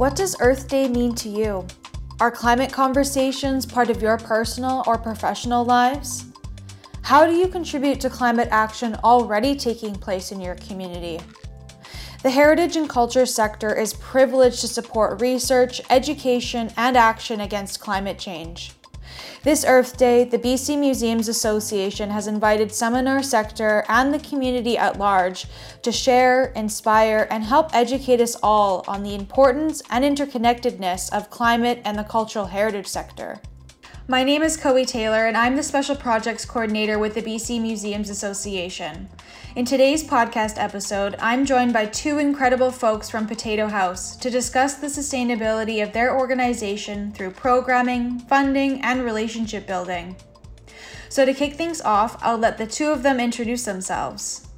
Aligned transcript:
What 0.00 0.16
does 0.16 0.34
Earth 0.40 0.66
Day 0.66 0.88
mean 0.88 1.14
to 1.16 1.28
you? 1.28 1.66
Are 2.20 2.30
climate 2.30 2.72
conversations 2.72 3.66
part 3.66 3.90
of 3.90 4.00
your 4.00 4.16
personal 4.16 4.82
or 4.86 4.96
professional 4.96 5.62
lives? 5.62 6.24
How 7.02 7.26
do 7.26 7.34
you 7.34 7.48
contribute 7.48 8.00
to 8.00 8.08
climate 8.08 8.48
action 8.50 8.96
already 9.04 9.54
taking 9.54 9.94
place 9.94 10.32
in 10.32 10.40
your 10.40 10.54
community? 10.54 11.20
The 12.22 12.30
heritage 12.30 12.76
and 12.76 12.88
culture 12.88 13.26
sector 13.26 13.78
is 13.78 13.92
privileged 13.92 14.62
to 14.62 14.68
support 14.68 15.20
research, 15.20 15.82
education, 15.90 16.70
and 16.78 16.96
action 16.96 17.42
against 17.42 17.80
climate 17.80 18.18
change. 18.18 18.72
This 19.42 19.64
Earth 19.66 19.96
Day, 19.96 20.24
the 20.24 20.38
BC 20.38 20.78
Museums 20.78 21.26
Association 21.26 22.10
has 22.10 22.26
invited 22.26 22.70
seminar 22.70 23.22
sector 23.22 23.86
and 23.88 24.12
the 24.12 24.18
community 24.18 24.76
at 24.76 24.98
large 24.98 25.46
to 25.80 25.90
share, 25.90 26.48
inspire, 26.48 27.26
and 27.30 27.42
help 27.42 27.74
educate 27.74 28.20
us 28.20 28.36
all 28.42 28.84
on 28.86 29.02
the 29.02 29.14
importance 29.14 29.82
and 29.88 30.04
interconnectedness 30.04 31.10
of 31.10 31.30
climate 31.30 31.80
and 31.86 31.98
the 31.98 32.04
cultural 32.04 32.44
heritage 32.44 32.86
sector. 32.86 33.40
My 34.10 34.24
name 34.24 34.42
is 34.42 34.56
Coe 34.56 34.82
Taylor, 34.82 35.26
and 35.28 35.36
I'm 35.36 35.54
the 35.54 35.62
Special 35.62 35.94
Projects 35.94 36.44
Coordinator 36.44 36.98
with 36.98 37.14
the 37.14 37.22
BC 37.22 37.62
Museums 37.62 38.10
Association. 38.10 39.08
In 39.54 39.64
today's 39.64 40.02
podcast 40.02 40.54
episode, 40.56 41.14
I'm 41.20 41.46
joined 41.46 41.72
by 41.72 41.86
two 41.86 42.18
incredible 42.18 42.72
folks 42.72 43.08
from 43.08 43.28
Potato 43.28 43.68
House 43.68 44.16
to 44.16 44.28
discuss 44.28 44.74
the 44.74 44.88
sustainability 44.88 45.80
of 45.80 45.92
their 45.92 46.18
organization 46.18 47.12
through 47.12 47.30
programming, 47.30 48.18
funding, 48.18 48.80
and 48.80 49.04
relationship 49.04 49.68
building. 49.68 50.16
So, 51.08 51.24
to 51.24 51.32
kick 51.32 51.54
things 51.54 51.80
off, 51.80 52.18
I'll 52.20 52.36
let 52.36 52.58
the 52.58 52.66
two 52.66 52.88
of 52.88 53.04
them 53.04 53.20
introduce 53.20 53.64
themselves. 53.64 54.48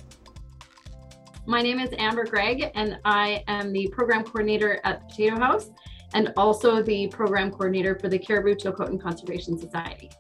My 1.45 1.61
name 1.61 1.79
is 1.79 1.91
Amber 1.99 2.25
Gregg, 2.25 2.71
and 2.75 2.99
I 3.05 3.45
am 3.49 3.71
the 3.71 3.89
program 3.89 4.25
coordinator 4.25 4.81
at 4.85 5.07
Potato 5.11 5.37
House 5.39 5.69
and 6.15 6.33
also 6.37 6.83
the 6.83 7.09
program 7.09 7.51
coordinator 7.51 7.95
for 7.99 8.09
the 8.09 8.19
Cariboo 8.19 8.55
Chilcotin 8.55 9.01
Conservation 9.01 9.59
Society. 9.59 10.11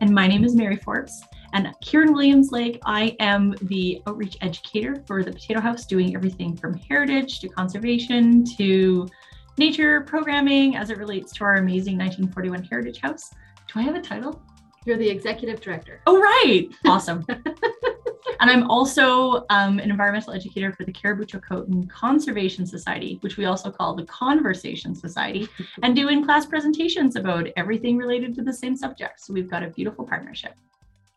And 0.00 0.14
my 0.14 0.26
name 0.26 0.44
is 0.44 0.54
Mary 0.54 0.76
Forbes. 0.76 1.22
And 1.54 1.72
here 1.80 2.02
in 2.02 2.12
Williams 2.12 2.52
Lake, 2.52 2.78
I 2.84 3.16
am 3.20 3.54
the 3.62 4.02
outreach 4.06 4.36
educator 4.42 5.02
for 5.06 5.24
the 5.24 5.32
Potato 5.32 5.60
House, 5.60 5.86
doing 5.86 6.14
everything 6.14 6.56
from 6.56 6.74
heritage 6.74 7.40
to 7.40 7.48
conservation 7.48 8.44
to 8.56 9.08
nature 9.56 10.02
programming 10.02 10.76
as 10.76 10.90
it 10.90 10.98
relates 10.98 11.32
to 11.32 11.44
our 11.44 11.54
amazing 11.54 11.96
1941 11.96 12.64
Heritage 12.64 13.00
House. 13.00 13.30
Do 13.72 13.80
I 13.80 13.82
have 13.82 13.94
a 13.94 14.00
title? 14.00 14.40
You're 14.84 14.98
the 14.98 15.08
executive 15.08 15.60
director. 15.60 16.00
Oh, 16.06 16.20
right. 16.20 16.68
Awesome. 16.86 17.26
And 18.40 18.50
I'm 18.50 18.70
also 18.70 19.44
um, 19.50 19.78
an 19.78 19.90
environmental 19.90 20.32
educator 20.32 20.72
for 20.72 20.84
the 20.84 20.92
Cariboo 20.92 21.24
Chilcotin 21.24 21.88
Conservation 21.90 22.66
Society, 22.66 23.18
which 23.20 23.36
we 23.36 23.46
also 23.46 23.70
call 23.70 23.94
the 23.94 24.04
Conversation 24.04 24.94
Society, 24.94 25.48
and 25.82 25.96
do 25.96 26.08
in 26.08 26.24
class 26.24 26.46
presentations 26.46 27.16
about 27.16 27.48
everything 27.56 27.96
related 27.96 28.34
to 28.36 28.42
the 28.42 28.52
same 28.52 28.76
subject. 28.76 29.20
So 29.20 29.32
we've 29.32 29.50
got 29.50 29.62
a 29.62 29.68
beautiful 29.68 30.04
partnership. 30.04 30.54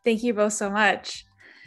Thank 0.04 0.24
you 0.24 0.34
both 0.34 0.54
so 0.54 0.70
much. 0.70 1.26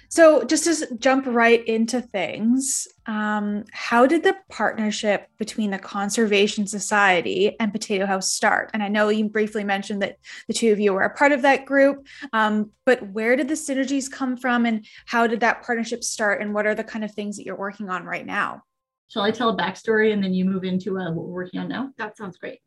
So, 0.08 0.44
just 0.44 0.64
to 0.64 0.96
jump 0.98 1.26
right 1.26 1.66
into 1.66 2.00
things, 2.00 2.86
um, 3.06 3.64
how 3.72 4.06
did 4.06 4.22
the 4.22 4.36
partnership 4.50 5.28
between 5.38 5.70
the 5.70 5.78
Conservation 5.78 6.66
Society 6.66 7.56
and 7.58 7.72
Potato 7.72 8.06
House 8.06 8.32
start? 8.32 8.70
And 8.72 8.82
I 8.82 8.88
know 8.88 9.08
you 9.08 9.28
briefly 9.28 9.64
mentioned 9.64 10.02
that 10.02 10.16
the 10.48 10.54
two 10.54 10.72
of 10.72 10.80
you 10.80 10.92
were 10.92 11.02
a 11.02 11.14
part 11.14 11.32
of 11.32 11.42
that 11.42 11.66
group, 11.66 12.06
um, 12.32 12.70
but 12.86 13.10
where 13.12 13.36
did 13.36 13.48
the 13.48 13.54
synergies 13.54 14.10
come 14.10 14.36
from 14.36 14.66
and 14.66 14.86
how 15.06 15.26
did 15.26 15.40
that 15.40 15.62
partnership 15.62 16.04
start? 16.04 16.40
And 16.40 16.54
what 16.54 16.66
are 16.66 16.74
the 16.74 16.84
kind 16.84 17.04
of 17.04 17.12
things 17.12 17.36
that 17.36 17.44
you're 17.44 17.56
working 17.56 17.90
on 17.90 18.04
right 18.04 18.26
now? 18.26 18.62
Shall 19.08 19.22
I 19.22 19.30
tell 19.30 19.50
a 19.50 19.56
backstory 19.56 20.12
and 20.12 20.22
then 20.22 20.34
you 20.34 20.44
move 20.44 20.64
into 20.64 20.98
uh, 20.98 21.12
what 21.12 21.26
we're 21.26 21.34
working 21.34 21.60
on 21.60 21.68
now? 21.68 21.90
That 21.98 22.16
sounds 22.16 22.36
great. 22.38 22.60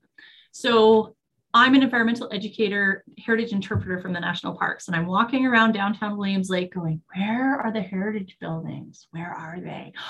So, 0.51 1.16
I'm 1.53 1.75
an 1.75 1.84
environmental 1.84 2.30
educator, 2.31 3.03
heritage 3.18 3.52
interpreter 3.52 4.00
from 4.00 4.13
the 4.13 4.19
national 4.19 4.58
parks, 4.58 4.88
and 4.88 4.96
I'm 4.96 5.08
walking 5.08 5.46
around 5.46 5.72
downtown 5.72 6.18
Williams 6.18 6.50
Lake 6.50 6.74
going, 6.74 7.02
Where 7.16 7.59
are 7.59 7.72
the 7.72 7.81
heritage 7.81 8.38
buildings? 8.40 9.08
Where 9.12 9.31
are 9.31 9.59
they? 9.59 9.94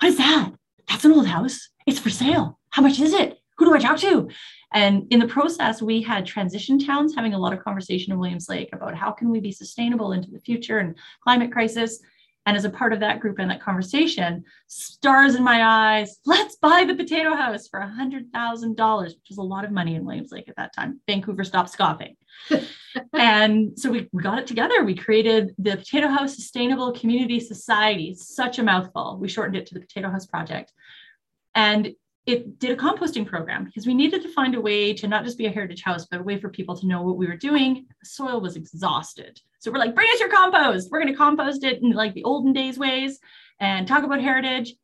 What 0.00 0.08
is 0.08 0.18
that? 0.18 0.50
That's 0.88 1.04
an 1.04 1.12
old 1.12 1.28
house. 1.28 1.68
It's 1.86 2.00
for 2.00 2.10
sale. 2.10 2.58
How 2.70 2.82
much 2.82 2.98
is 2.98 3.12
it? 3.12 3.38
Who 3.56 3.66
do 3.66 3.74
I 3.74 3.78
talk 3.78 3.98
to? 3.98 4.28
And 4.72 5.06
in 5.10 5.20
the 5.20 5.28
process, 5.28 5.80
we 5.80 6.02
had 6.02 6.26
transition 6.26 6.80
towns 6.80 7.14
having 7.14 7.34
a 7.34 7.38
lot 7.38 7.52
of 7.52 7.62
conversation 7.62 8.12
in 8.12 8.18
Williams 8.18 8.48
Lake 8.48 8.70
about 8.72 8.96
how 8.96 9.12
can 9.12 9.30
we 9.30 9.38
be 9.38 9.52
sustainable 9.52 10.10
into 10.10 10.28
the 10.28 10.40
future 10.40 10.78
and 10.78 10.96
climate 11.22 11.52
crisis. 11.52 12.00
And 12.44 12.56
as 12.56 12.64
a 12.64 12.70
part 12.70 12.92
of 12.92 13.00
that 13.00 13.20
group 13.20 13.38
and 13.38 13.50
that 13.50 13.62
conversation, 13.62 14.44
stars 14.66 15.36
in 15.36 15.44
my 15.44 15.62
eyes, 15.64 16.18
let's 16.26 16.56
buy 16.56 16.84
the 16.84 16.94
potato 16.94 17.36
house 17.36 17.68
for 17.68 17.80
$100,000, 17.80 19.04
which 19.04 19.16
was 19.28 19.38
a 19.38 19.42
lot 19.42 19.64
of 19.64 19.70
money 19.70 19.94
in 19.94 20.04
Williams 20.04 20.32
Lake 20.32 20.48
at 20.48 20.56
that 20.56 20.74
time. 20.74 21.00
Vancouver 21.06 21.44
stopped 21.44 21.70
scoffing. 21.70 22.16
and 23.12 23.78
so 23.78 23.90
we, 23.90 24.08
we 24.12 24.22
got 24.22 24.40
it 24.40 24.48
together. 24.48 24.82
We 24.82 24.96
created 24.96 25.54
the 25.56 25.76
Potato 25.76 26.08
House 26.08 26.34
Sustainable 26.34 26.92
Community 26.92 27.38
Society, 27.38 28.14
such 28.14 28.58
a 28.58 28.64
mouthful. 28.64 29.18
We 29.20 29.28
shortened 29.28 29.56
it 29.56 29.66
to 29.66 29.74
the 29.74 29.80
Potato 29.80 30.10
House 30.10 30.26
Project. 30.26 30.72
And 31.54 31.94
it 32.26 32.58
did 32.60 32.70
a 32.70 32.76
composting 32.76 33.26
program 33.26 33.64
because 33.64 33.86
we 33.86 33.94
needed 33.94 34.22
to 34.22 34.32
find 34.32 34.54
a 34.54 34.60
way 34.60 34.92
to 34.94 35.08
not 35.08 35.24
just 35.24 35.38
be 35.38 35.46
a 35.46 35.50
heritage 35.50 35.82
house, 35.82 36.06
but 36.06 36.20
a 36.20 36.22
way 36.22 36.38
for 36.38 36.48
people 36.48 36.76
to 36.76 36.86
know 36.86 37.02
what 37.02 37.16
we 37.16 37.26
were 37.26 37.36
doing. 37.36 37.86
The 38.00 38.06
soil 38.06 38.40
was 38.40 38.54
exhausted. 38.56 39.40
So 39.58 39.72
we're 39.72 39.78
like, 39.78 39.94
bring 39.94 40.08
us 40.12 40.20
your 40.20 40.30
compost. 40.30 40.88
We're 40.90 41.00
going 41.00 41.12
to 41.12 41.18
compost 41.18 41.64
it 41.64 41.82
in 41.82 41.90
like 41.90 42.14
the 42.14 42.24
olden 42.24 42.52
days 42.52 42.78
ways 42.78 43.18
and 43.58 43.88
talk 43.88 44.04
about 44.04 44.20
heritage. 44.20 44.74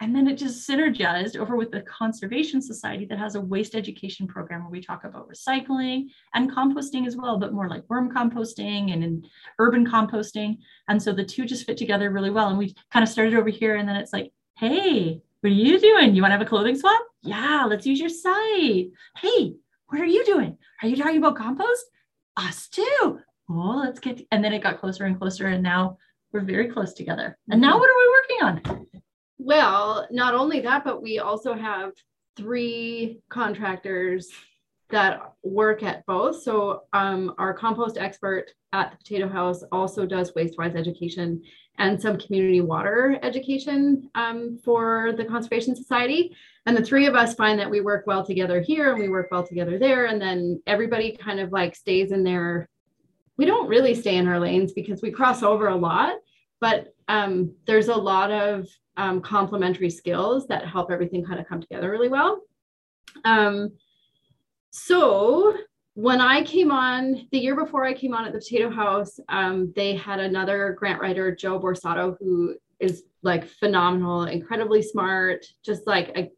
And 0.00 0.14
then 0.14 0.28
it 0.28 0.36
just 0.36 0.68
synergized 0.68 1.36
over 1.36 1.56
with 1.56 1.72
the 1.72 1.82
Conservation 1.82 2.62
Society 2.62 3.04
that 3.06 3.18
has 3.18 3.34
a 3.34 3.40
waste 3.40 3.74
education 3.74 4.28
program 4.28 4.62
where 4.62 4.70
we 4.70 4.80
talk 4.80 5.04
about 5.04 5.28
recycling 5.28 6.06
and 6.34 6.50
composting 6.50 7.06
as 7.06 7.16
well, 7.16 7.36
but 7.36 7.52
more 7.52 7.68
like 7.68 7.82
worm 7.88 8.14
composting 8.14 8.92
and 8.92 9.02
in 9.02 9.26
urban 9.58 9.84
composting. 9.84 10.58
And 10.86 11.02
so 11.02 11.12
the 11.12 11.24
two 11.24 11.46
just 11.46 11.66
fit 11.66 11.76
together 11.76 12.10
really 12.10 12.30
well. 12.30 12.48
And 12.48 12.58
we 12.58 12.76
kind 12.92 13.02
of 13.02 13.08
started 13.08 13.34
over 13.34 13.48
here. 13.48 13.74
And 13.74 13.88
then 13.88 13.96
it's 13.96 14.12
like, 14.12 14.32
hey, 14.56 15.20
what 15.40 15.50
are 15.50 15.54
you 15.54 15.78
doing? 15.78 16.14
You 16.14 16.22
want 16.22 16.32
to 16.32 16.36
have 16.36 16.46
a 16.46 16.48
clothing 16.48 16.76
swap? 16.76 17.00
Yeah, 17.22 17.64
let's 17.68 17.86
use 17.86 18.00
your 18.00 18.08
site. 18.08 18.90
Hey, 19.16 19.54
what 19.88 20.00
are 20.00 20.06
you 20.06 20.24
doing? 20.24 20.58
Are 20.82 20.88
you 20.88 20.96
talking 20.96 21.18
about 21.18 21.36
compost? 21.36 21.84
Us 22.36 22.68
too. 22.68 23.20
Oh, 23.50 23.82
let's 23.84 24.00
get, 24.00 24.20
and 24.32 24.44
then 24.44 24.52
it 24.52 24.62
got 24.62 24.80
closer 24.80 25.04
and 25.04 25.18
closer. 25.18 25.46
And 25.46 25.62
now 25.62 25.96
we're 26.32 26.40
very 26.40 26.68
close 26.68 26.92
together. 26.92 27.38
And 27.50 27.60
now 27.60 27.70
mm-hmm. 27.70 27.78
what 27.78 27.90
are 27.90 27.98
we 27.98 28.52
working 28.52 28.72
on? 28.72 28.86
Well, 29.38 30.06
not 30.10 30.34
only 30.34 30.60
that, 30.60 30.84
but 30.84 31.02
we 31.02 31.20
also 31.20 31.54
have 31.54 31.92
three 32.36 33.20
contractors 33.30 34.28
that 34.90 35.32
work 35.42 35.82
at 35.82 36.04
both. 36.06 36.42
So 36.42 36.84
um, 36.92 37.34
our 37.38 37.52
compost 37.52 37.98
expert 37.98 38.50
at 38.72 38.90
the 38.90 38.96
Potato 38.96 39.28
House 39.28 39.62
also 39.70 40.06
does 40.06 40.32
WasteWise 40.32 40.76
education 40.76 41.42
and 41.78 42.00
some 42.00 42.18
community 42.18 42.60
water 42.60 43.18
education 43.22 44.10
um, 44.14 44.58
for 44.64 45.12
the 45.16 45.24
Conservation 45.24 45.76
Society. 45.76 46.34
And 46.66 46.76
the 46.76 46.84
three 46.84 47.06
of 47.06 47.14
us 47.14 47.34
find 47.34 47.58
that 47.58 47.70
we 47.70 47.80
work 47.80 48.06
well 48.06 48.24
together 48.24 48.60
here 48.60 48.92
and 48.92 49.00
we 49.00 49.08
work 49.08 49.28
well 49.30 49.46
together 49.46 49.78
there. 49.78 50.06
And 50.06 50.20
then 50.20 50.60
everybody 50.66 51.16
kind 51.16 51.38
of 51.38 51.52
like 51.52 51.76
stays 51.76 52.10
in 52.10 52.24
their, 52.24 52.68
we 53.36 53.44
don't 53.44 53.68
really 53.68 53.94
stay 53.94 54.16
in 54.16 54.26
our 54.26 54.40
lanes 54.40 54.72
because 54.72 55.02
we 55.02 55.10
cross 55.10 55.42
over 55.42 55.68
a 55.68 55.76
lot, 55.76 56.16
but 56.60 56.92
um, 57.06 57.54
there's 57.66 57.88
a 57.88 57.94
lot 57.94 58.30
of 58.30 58.66
um, 58.96 59.20
complementary 59.20 59.90
skills 59.90 60.48
that 60.48 60.66
help 60.66 60.90
everything 60.90 61.24
kind 61.24 61.38
of 61.38 61.46
come 61.46 61.60
together 61.60 61.90
really 61.90 62.08
well. 62.08 62.40
Um, 63.24 63.70
so 64.70 65.56
when 65.94 66.20
I 66.20 66.44
came 66.44 66.70
on 66.70 67.26
the 67.32 67.38
year 67.38 67.56
before 67.56 67.84
I 67.84 67.92
came 67.92 68.14
on 68.14 68.24
at 68.24 68.32
the 68.32 68.38
Potato 68.38 68.70
House, 68.70 69.18
um, 69.28 69.72
they 69.74 69.96
had 69.96 70.20
another 70.20 70.76
grant 70.78 71.00
writer, 71.00 71.34
Joe 71.34 71.58
Borsato, 71.58 72.16
who 72.20 72.54
is 72.78 73.02
like 73.22 73.48
phenomenal, 73.48 74.24
incredibly 74.24 74.80
smart, 74.80 75.44
just 75.64 75.86
like 75.88 76.16
a 76.16 76.30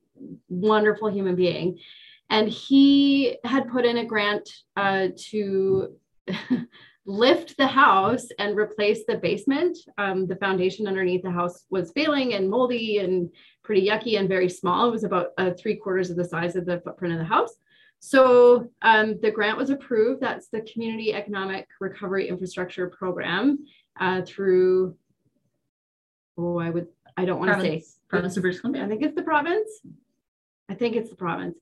wonderful 0.48 1.10
human 1.10 1.36
being. 1.36 1.78
And 2.30 2.48
he 2.48 3.36
had 3.44 3.68
put 3.68 3.84
in 3.84 3.98
a 3.98 4.06
grant 4.06 4.48
uh, 4.76 5.08
to 5.30 5.96
lift 7.04 7.56
the 7.56 7.66
house 7.66 8.28
and 8.38 8.56
replace 8.56 9.00
the 9.06 9.16
basement. 9.16 9.76
Um, 9.98 10.26
the 10.26 10.36
foundation 10.36 10.86
underneath 10.86 11.22
the 11.22 11.30
house 11.30 11.64
was 11.70 11.92
failing 11.92 12.34
and 12.34 12.48
moldy 12.48 12.98
and 12.98 13.30
pretty 13.62 13.88
yucky 13.88 14.18
and 14.18 14.28
very 14.28 14.48
small. 14.48 14.88
It 14.88 14.92
was 14.92 15.04
about 15.04 15.28
uh, 15.36 15.50
three 15.58 15.76
quarters 15.76 16.08
of 16.08 16.16
the 16.16 16.24
size 16.24 16.56
of 16.56 16.66
the 16.66 16.80
footprint 16.80 17.14
of 17.14 17.18
the 17.18 17.26
house. 17.26 17.54
So 18.00 18.70
um, 18.80 19.18
the 19.20 19.30
grant 19.30 19.58
was 19.58 19.68
approved. 19.68 20.22
That's 20.22 20.48
the 20.48 20.62
Community 20.62 21.12
Economic 21.12 21.68
Recovery 21.80 22.28
Infrastructure 22.28 22.88
Program 22.88 23.66
uh, 24.00 24.22
through, 24.22 24.96
oh, 26.38 26.58
I 26.58 26.70
would, 26.70 26.88
I 27.18 27.26
don't 27.26 27.38
want 27.38 27.52
to 27.52 27.60
say. 27.60 27.84
Province 28.08 28.36
of 28.36 28.42
British 28.42 28.60
Columbia. 28.60 28.84
I 28.84 28.88
think 28.88 29.02
it's 29.02 29.14
the 29.14 29.22
province. 29.22 29.70
I 30.70 30.74
think 30.74 30.96
it's 30.96 31.10
the 31.10 31.16
province. 31.16 31.58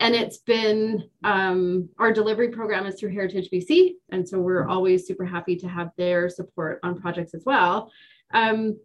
And 0.00 0.14
it's 0.14 0.38
been, 0.38 1.04
um, 1.22 1.90
our 1.98 2.12
delivery 2.12 2.48
program 2.48 2.86
is 2.86 2.98
through 2.98 3.12
Heritage 3.12 3.50
BC. 3.52 3.96
And 4.10 4.26
so 4.26 4.40
we're 4.40 4.66
always 4.66 5.06
super 5.06 5.26
happy 5.26 5.54
to 5.56 5.68
have 5.68 5.90
their 5.98 6.30
support 6.30 6.80
on 6.82 6.98
projects 6.98 7.34
as 7.34 7.44
well. 7.44 7.92
Um, 8.32 8.78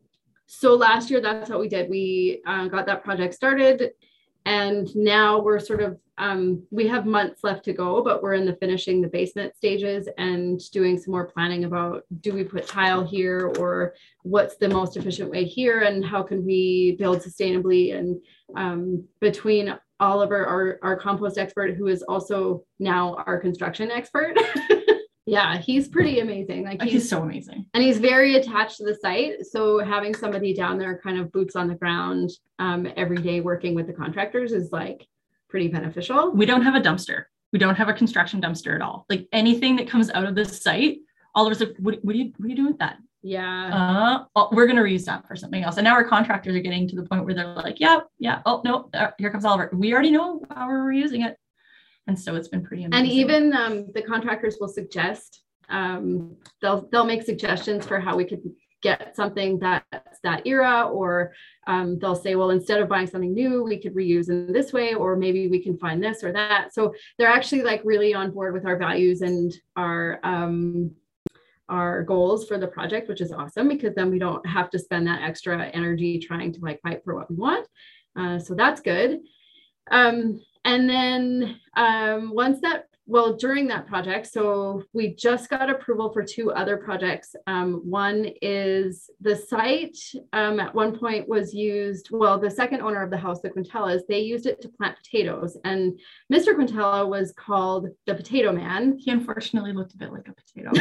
so 0.48 0.76
last 0.76 1.10
year, 1.10 1.22
that's 1.22 1.50
what 1.50 1.62
we 1.62 1.70
did. 1.70 1.90
We 1.90 2.42
uh, 2.46 2.68
got 2.68 2.88
that 2.88 3.06
project 3.06 3.36
started 3.36 3.92
and 4.50 4.96
now 4.96 5.40
we're 5.40 5.60
sort 5.60 5.80
of 5.80 6.00
um, 6.18 6.64
we 6.72 6.88
have 6.88 7.06
months 7.06 7.44
left 7.44 7.64
to 7.66 7.72
go, 7.72 8.04
but 8.04 8.22
we're 8.24 8.34
in 8.34 8.48
the 8.48 8.56
finishing 8.56 9.00
the 9.00 9.08
basement 9.08 9.56
stages 9.56 10.10
and 10.18 10.60
doing 10.72 10.98
some 10.98 11.12
more 11.12 11.28
planning 11.28 11.66
about 11.66 12.04
do 12.20 12.34
we 12.34 12.44
put 12.44 12.68
tile 12.68 13.06
here 13.06 13.54
or 13.60 13.94
what's 14.24 14.58
the 14.58 14.68
most 14.68 14.98
efficient 14.98 15.30
way 15.30 15.46
here 15.46 15.82
and 15.82 16.04
how 16.04 16.24
can 16.24 16.44
we 16.44 16.96
build 16.98 17.20
sustainably 17.20 17.96
and 17.96 18.20
um, 18.58 19.06
between 19.22 19.78
Oliver, 20.00 20.46
our, 20.46 20.80
our 20.82 21.00
compost 21.00 21.38
expert, 21.38 21.76
who 21.76 21.88
is 21.88 22.02
also 22.04 22.64
now 22.80 23.24
our 23.28 23.38
construction 23.38 23.92
expert. 23.92 24.36
yeah, 25.30 25.58
he's 25.58 25.88
pretty 25.88 26.20
amazing. 26.20 26.66
Like 26.66 26.82
he's, 26.82 26.94
he's, 26.94 27.10
so 27.10 27.22
amazing. 27.22 27.66
And 27.74 27.84
he's 27.84 28.00
very 28.00 28.36
attached 28.36 28.78
to 28.78 28.84
the 28.84 28.96
site. 28.96 29.46
So 29.46 29.80
having 29.80 30.16
somebody 30.16 30.54
down 30.54 30.78
there 30.78 31.00
kind 31.04 31.20
of 31.20 31.32
boots 31.32 31.56
on 31.56 31.68
the 31.68 31.76
ground 31.76 32.32
um, 32.58 32.92
every 32.98 33.18
day 33.18 33.42
working 33.42 33.76
with 33.76 33.88
the 33.88 33.94
contractors 33.94 34.52
is 34.52 34.72
like 34.72 35.08
pretty 35.50 35.68
beneficial. 35.68 36.32
We 36.32 36.46
don't 36.46 36.64
have 36.64 36.76
a 36.76 36.82
dumpster. 36.82 37.26
We 37.52 37.60
don't 37.60 37.76
have 37.76 37.90
a 37.90 37.94
construction 37.94 38.42
dumpster 38.42 38.76
at 38.76 38.82
all. 38.82 39.06
Like 39.10 39.28
anything 39.32 39.76
that 39.78 39.88
comes 39.88 40.10
out 40.10 40.26
of 40.26 40.36
the 40.36 40.46
site, 40.46 41.00
all 41.36 41.46
of 41.46 41.52
us 41.52 41.60
like, 41.60 41.76
what, 41.80 42.04
what, 42.04 42.16
are 42.16 42.18
you 42.18 42.34
what 42.38 42.46
are 42.46 42.50
you 42.50 42.56
doing 42.56 42.70
with 42.70 42.80
that? 42.80 42.98
Yeah. 43.22 43.70
Uh, 43.74 44.26
oh, 44.36 44.50
we're 44.52 44.66
gonna 44.66 44.82
reuse 44.82 45.06
that 45.06 45.28
for 45.28 45.36
something 45.36 45.64
else. 45.64 45.78
And 45.78 45.84
now 45.84 45.94
our 45.94 46.04
contractors 46.04 46.56
are 46.56 46.62
getting 46.62 46.88
to 46.88 46.96
the 46.96 47.04
point 47.04 47.26
where 47.26 47.34
they're 47.34 47.54
like, 47.54 47.80
yeah, 47.80 48.00
yeah. 48.18 48.42
Oh 48.46 48.62
no, 48.64 48.90
here 49.18 49.30
comes 49.30 49.46
Oliver. 49.46 49.70
We 49.74 49.94
already 49.94 50.12
know 50.12 50.42
how 50.50 50.68
we're 50.68 50.86
reusing 50.86 51.26
it. 51.26 51.38
And 52.10 52.20
so 52.20 52.36
it's 52.36 52.48
been 52.48 52.66
pretty 52.66 52.86
amazing. 52.86 53.06
And 53.06 53.12
even 53.12 53.54
um, 53.54 53.92
the 53.94 54.02
contractors 54.02 54.58
will 54.60 54.68
suggest 54.68 55.44
um, 55.70 56.36
they'll 56.60 56.90
they'll 56.92 57.06
make 57.06 57.22
suggestions 57.22 57.86
for 57.86 58.00
how 58.00 58.18
we 58.18 58.26
could 58.26 58.42
get 58.82 59.16
something 59.16 59.60
that's 59.60 60.20
that 60.24 60.42
era 60.48 60.90
or 60.92 61.34
um, 61.68 62.00
they'll 62.00 62.16
say 62.16 62.34
well 62.34 62.50
instead 62.50 62.82
of 62.82 62.90
buying 62.90 63.06
something 63.06 63.34
new 63.34 63.64
we 63.64 63.78
could 63.78 63.94
reuse 63.94 64.30
in 64.30 64.52
this 64.52 64.74
way 64.74 64.96
or 64.96 65.16
maybe 65.16 65.50
we 65.50 65.62
can 65.62 65.78
find 65.78 66.02
this 66.02 66.24
or 66.24 66.32
that 66.32 66.74
so 66.74 66.94
they're 67.18 67.28
actually 67.28 67.62
like 67.62 67.82
really 67.84 68.14
on 68.14 68.32
board 68.32 68.54
with 68.54 68.66
our 68.66 68.78
values 68.78 69.22
and 69.22 69.54
our 69.76 70.20
um, 70.24 70.90
our 71.68 72.02
goals 72.02 72.48
for 72.48 72.58
the 72.58 72.66
project, 72.68 73.08
which 73.08 73.22
is 73.22 73.32
awesome 73.32 73.68
because 73.68 73.94
then 73.94 74.10
we 74.10 74.18
don't 74.18 74.44
have 74.48 74.72
to 74.72 74.80
spend 74.80 75.06
that 75.06 75.22
extra 75.22 75.68
energy 75.68 76.18
trying 76.18 76.52
to 76.52 76.60
like 76.62 76.82
fight 76.82 77.04
for 77.04 77.14
what 77.14 77.30
we 77.30 77.36
want. 77.36 77.68
Uh, 78.18 78.40
so 78.40 78.56
that's 78.56 78.82
good. 78.82 79.20
Um, 79.92 80.42
and 80.70 80.88
then 80.88 81.60
um, 81.76 82.32
once 82.34 82.60
that 82.62 82.89
well, 83.10 83.36
during 83.36 83.68
that 83.70 83.88
project, 83.88 84.28
so 84.28 84.84
we 84.94 85.16
just 85.16 85.50
got 85.50 85.68
approval 85.68 86.14
for 86.14 86.24
two 86.24 86.52
other 86.52 86.78
projects. 86.78 87.36
Um, 87.48 87.82
one 87.84 88.30
is 88.40 89.10
the 89.20 89.36
site 89.36 89.98
um, 90.32 90.60
at 90.60 90.76
one 90.76 90.96
point 90.96 91.28
was 91.28 91.52
used, 91.52 92.10
well, 92.12 92.38
the 92.38 92.52
second 92.52 92.82
owner 92.82 93.02
of 93.02 93.10
the 93.10 93.18
house, 93.18 93.42
the 93.42 93.50
Quintellas, 93.50 94.02
they 94.08 94.20
used 94.20 94.46
it 94.46 94.62
to 94.62 94.70
plant 94.70 94.96
potatoes. 94.96 95.58
And 95.66 96.00
Mr. 96.32 96.56
Quintella 96.56 97.10
was 97.10 97.34
called 97.36 97.88
the 98.06 98.14
potato 98.14 98.52
man. 98.54 98.96
He 99.00 99.10
unfortunately 99.10 99.74
looked 99.74 99.96
a 99.96 99.98
bit 99.98 100.14
like 100.14 100.28
a 100.28 100.34
potato. 100.34 100.72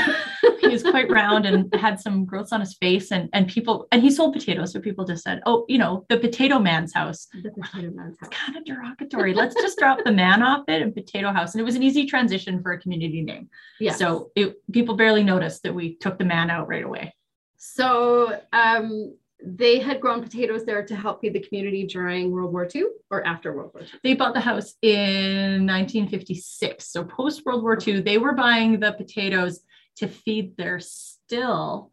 he 0.61 0.69
was 0.69 0.83
quite 0.83 1.11
round 1.11 1.47
and 1.47 1.75
had 1.77 1.99
some 1.99 2.27
growths 2.27 2.53
on 2.53 2.61
his 2.61 2.75
face. 2.75 3.11
And, 3.11 3.31
and 3.33 3.49
people, 3.49 3.89
and 3.91 4.03
he 4.03 4.11
sold 4.11 4.35
potatoes. 4.35 4.75
So 4.75 4.81
people 4.81 5.07
just 5.07 5.25
said, 5.25 5.41
oh, 5.47 5.65
you 5.67 5.79
know, 5.79 6.05
the 6.11 6.19
potato 6.19 6.59
man's 6.59 6.93
house. 6.93 7.27
The 7.43 7.51
potato 7.51 7.91
man's 7.91 8.19
house. 8.21 8.29
It's 8.31 8.39
kind 8.39 8.59
of 8.59 8.67
derogatory. 8.67 9.33
Let's 9.33 9.55
just 9.55 9.79
drop 9.79 10.05
the 10.05 10.13
man 10.13 10.43
off 10.43 10.65
it 10.69 10.83
and 10.83 10.95
potato 10.95 11.33
house. 11.33 11.55
And 11.55 11.63
it 11.63 11.65
was 11.65 11.75
an 11.75 11.83
easy 11.83 12.05
transition 12.05 12.18
for 12.63 12.73
a 12.73 12.81
community 12.81 13.23
name. 13.23 13.49
Yeah. 13.79 13.93
So 13.93 14.31
it, 14.35 14.57
people 14.73 14.97
barely 14.97 15.23
noticed 15.23 15.63
that 15.63 15.75
we 15.75 15.97
took 15.97 16.19
the 16.19 16.25
man 16.25 16.51
out 16.51 16.69
right 16.69 16.85
away. 16.85 17.15
So 17.57 18.41
um, 18.53 19.15
they 19.45 19.79
had 19.79 20.01
grown 20.01 20.23
potatoes 20.23 20.65
there 20.65 20.85
to 20.85 20.97
help 20.97 21.21
feed 21.21 21.35
the 21.35 21.41
community 21.41 21.87
during 21.87 22.31
World 22.31 22.53
War 22.53 22.69
II 22.73 22.85
or 23.11 23.25
after 23.27 23.55
World 23.55 23.73
War 23.75 23.83
II. 23.83 24.01
They 24.03 24.15
bought 24.15 24.35
the 24.35 24.41
house 24.41 24.75
in 24.83 25.67
1956. 25.67 26.91
So 26.91 27.05
post 27.05 27.45
World 27.45 27.63
War 27.63 27.79
II, 27.81 28.01
they 28.01 28.19
were 28.19 28.33
buying 28.33 28.81
the 28.81 28.93
potatoes 28.93 29.61
to 29.97 30.09
feed 30.09 30.57
their 30.57 30.81
still 30.81 31.93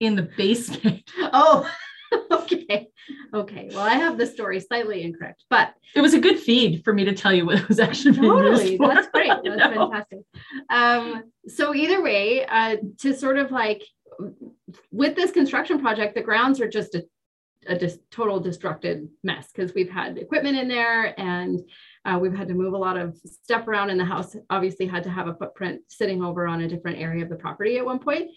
in 0.00 0.16
the 0.16 0.28
basement. 0.36 1.02
Oh, 1.32 1.70
okay. 2.30 2.88
Okay. 3.34 3.68
Well, 3.70 3.80
I 3.80 3.94
have 3.94 4.18
the 4.18 4.26
story 4.26 4.60
slightly 4.60 5.02
incorrect, 5.02 5.44
but 5.50 5.74
it 5.94 6.00
was 6.00 6.14
a 6.14 6.20
good 6.20 6.38
feed 6.38 6.84
for 6.84 6.92
me 6.92 7.04
to 7.04 7.12
tell 7.12 7.32
you 7.32 7.46
what 7.46 7.58
it 7.58 7.68
was 7.68 7.80
actually 7.80 8.16
totally. 8.16 8.76
That's 8.76 9.08
great. 9.08 9.32
That's 9.44 9.74
fantastic. 9.74 10.18
Um, 10.70 11.24
so 11.48 11.74
either 11.74 12.02
way, 12.02 12.44
uh, 12.46 12.76
to 13.00 13.14
sort 13.14 13.38
of 13.38 13.50
like 13.50 13.82
with 14.90 15.16
this 15.16 15.30
construction 15.30 15.80
project, 15.80 16.14
the 16.14 16.22
grounds 16.22 16.60
are 16.60 16.68
just 16.68 16.94
a, 16.94 17.04
a 17.66 17.76
dis- 17.76 17.98
total 18.10 18.40
destructed 18.40 19.08
mess 19.22 19.50
because 19.54 19.74
we've 19.74 19.90
had 19.90 20.18
equipment 20.18 20.56
in 20.56 20.68
there 20.68 21.18
and 21.18 21.60
uh, 22.04 22.18
we've 22.20 22.34
had 22.34 22.48
to 22.48 22.54
move 22.54 22.74
a 22.74 22.78
lot 22.78 22.96
of 22.96 23.16
stuff 23.24 23.66
around 23.68 23.90
in 23.90 23.98
the 23.98 24.04
house. 24.04 24.36
Obviously, 24.50 24.86
had 24.86 25.04
to 25.04 25.10
have 25.10 25.28
a 25.28 25.34
footprint 25.34 25.80
sitting 25.88 26.22
over 26.22 26.46
on 26.46 26.62
a 26.62 26.68
different 26.68 26.98
area 26.98 27.22
of 27.22 27.30
the 27.30 27.36
property 27.36 27.78
at 27.78 27.84
one 27.84 27.98
point. 27.98 28.30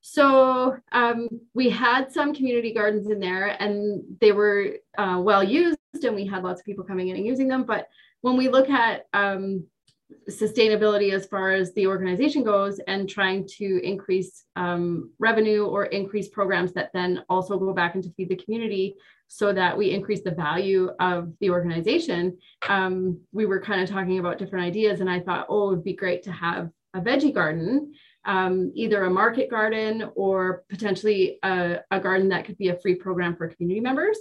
So 0.00 0.76
um, 0.92 1.28
we 1.54 1.68
had 1.68 2.10
some 2.10 2.34
community 2.34 2.72
gardens 2.72 3.10
in 3.10 3.20
there 3.20 3.56
and 3.60 4.02
they 4.20 4.32
were 4.32 4.76
uh, 4.96 5.20
well 5.22 5.44
used 5.44 5.78
and 6.02 6.14
we 6.14 6.26
had 6.26 6.42
lots 6.42 6.60
of 6.60 6.66
people 6.66 6.84
coming 6.84 7.08
in 7.08 7.16
and 7.16 7.26
using 7.26 7.48
them. 7.48 7.64
But 7.64 7.88
when 8.22 8.36
we 8.36 8.48
look 8.48 8.70
at 8.70 9.06
um, 9.12 9.64
sustainability 10.28 11.12
as 11.12 11.26
far 11.26 11.50
as 11.50 11.72
the 11.74 11.86
organization 11.86 12.42
goes 12.42 12.78
and 12.80 13.08
trying 13.08 13.46
to 13.46 13.80
increase 13.84 14.44
um, 14.56 15.10
revenue 15.18 15.64
or 15.64 15.86
increase 15.86 16.28
programs 16.28 16.72
that 16.72 16.90
then 16.92 17.22
also 17.28 17.58
go 17.58 17.72
back 17.72 17.94
into 17.94 18.10
feed 18.10 18.28
the 18.28 18.36
community 18.36 18.94
so 19.28 19.52
that 19.52 19.76
we 19.76 19.90
increase 19.90 20.22
the 20.22 20.30
value 20.30 20.90
of 20.98 21.32
the 21.40 21.50
organization 21.50 22.36
um, 22.68 23.20
we 23.32 23.46
were 23.46 23.60
kind 23.60 23.80
of 23.80 23.88
talking 23.88 24.18
about 24.18 24.38
different 24.38 24.64
ideas 24.64 25.00
and 25.00 25.10
i 25.10 25.20
thought 25.20 25.46
oh 25.48 25.68
it 25.68 25.76
would 25.76 25.84
be 25.84 25.94
great 25.94 26.22
to 26.22 26.32
have 26.32 26.70
a 26.94 27.00
veggie 27.00 27.34
garden 27.34 27.92
um, 28.24 28.72
either 28.74 29.04
a 29.04 29.10
market 29.10 29.50
garden 29.50 30.10
or 30.14 30.64
potentially 30.68 31.38
a, 31.42 31.78
a, 31.90 32.00
garden 32.00 32.28
that 32.28 32.44
could 32.44 32.58
be 32.58 32.68
a 32.68 32.78
free 32.78 32.94
program 32.94 33.34
for 33.34 33.48
community 33.48 33.80
members. 33.80 34.18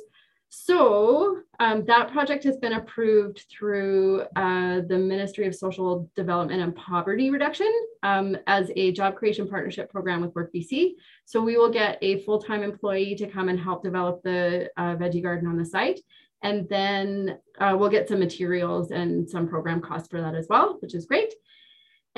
So 0.51 1.41
um, 1.59 1.85
that 1.85 2.11
project 2.11 2.43
has 2.45 2.57
been 2.57 2.73
approved 2.73 3.45
through 3.51 4.21
uh, 4.35 4.81
the 4.87 4.97
Ministry 4.97 5.45
of 5.45 5.53
Social 5.53 6.09
Development 6.15 6.61
and 6.61 6.75
Poverty 6.75 7.29
Reduction 7.29 7.71
um, 8.01 8.35
as 8.47 8.71
a 8.75 8.91
job 8.91 9.15
creation 9.15 9.47
partnership 9.47 9.91
program 9.91 10.21
with 10.21 10.33
Work 10.33 10.51
BC. 10.51 10.93
So 11.25 11.41
we 11.41 11.57
will 11.57 11.69
get 11.69 11.99
a 12.01 12.23
full-time 12.23 12.63
employee 12.63 13.13
to 13.15 13.27
come 13.27 13.49
and 13.49 13.59
help 13.59 13.83
develop 13.83 14.23
the 14.23 14.69
uh, 14.75 14.95
veggie 14.95 15.21
garden 15.21 15.47
on 15.47 15.57
the 15.57 15.65
site. 15.65 15.99
And 16.41 16.67
then 16.67 17.37
uh, 17.59 17.75
we'll 17.77 17.89
get 17.89 18.07
some 18.07 18.19
materials 18.19 18.89
and 18.91 19.29
some 19.29 19.47
program 19.47 19.81
costs 19.81 20.07
for 20.07 20.21
that 20.21 20.33
as 20.33 20.47
well, 20.49 20.77
which 20.79 20.95
is 20.95 21.05
great. 21.05 21.33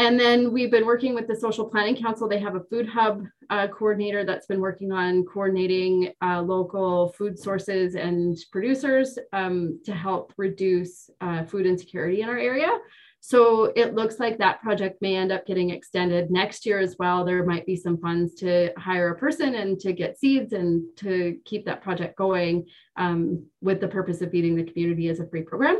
And 0.01 0.19
then 0.19 0.51
we've 0.51 0.71
been 0.71 0.87
working 0.87 1.13
with 1.13 1.27
the 1.27 1.35
Social 1.35 1.63
Planning 1.63 1.95
Council. 1.95 2.27
They 2.27 2.39
have 2.39 2.55
a 2.55 2.63
food 2.71 2.89
hub 2.89 3.23
uh, 3.51 3.67
coordinator 3.67 4.25
that's 4.25 4.47
been 4.47 4.59
working 4.59 4.91
on 4.91 5.23
coordinating 5.25 6.11
uh, 6.23 6.41
local 6.41 7.09
food 7.09 7.37
sources 7.37 7.93
and 7.93 8.35
producers 8.51 9.19
um, 9.31 9.79
to 9.85 9.93
help 9.93 10.33
reduce 10.37 11.11
uh, 11.21 11.43
food 11.43 11.67
insecurity 11.67 12.23
in 12.23 12.29
our 12.29 12.39
area. 12.39 12.79
So 13.19 13.65
it 13.75 13.93
looks 13.93 14.19
like 14.19 14.39
that 14.39 14.63
project 14.63 15.03
may 15.03 15.17
end 15.17 15.31
up 15.31 15.45
getting 15.45 15.69
extended 15.69 16.31
next 16.31 16.65
year 16.65 16.79
as 16.79 16.95
well. 16.97 17.23
There 17.23 17.45
might 17.45 17.67
be 17.67 17.75
some 17.75 17.99
funds 17.99 18.33
to 18.37 18.73
hire 18.79 19.09
a 19.09 19.19
person 19.19 19.53
and 19.53 19.79
to 19.81 19.93
get 19.93 20.17
seeds 20.17 20.53
and 20.53 20.83
to 20.95 21.37
keep 21.45 21.63
that 21.65 21.83
project 21.83 22.17
going 22.17 22.65
um, 22.95 23.45
with 23.61 23.79
the 23.79 23.87
purpose 23.87 24.21
of 24.21 24.31
feeding 24.31 24.55
the 24.55 24.63
community 24.63 25.09
as 25.09 25.19
a 25.19 25.27
free 25.27 25.43
program. 25.43 25.79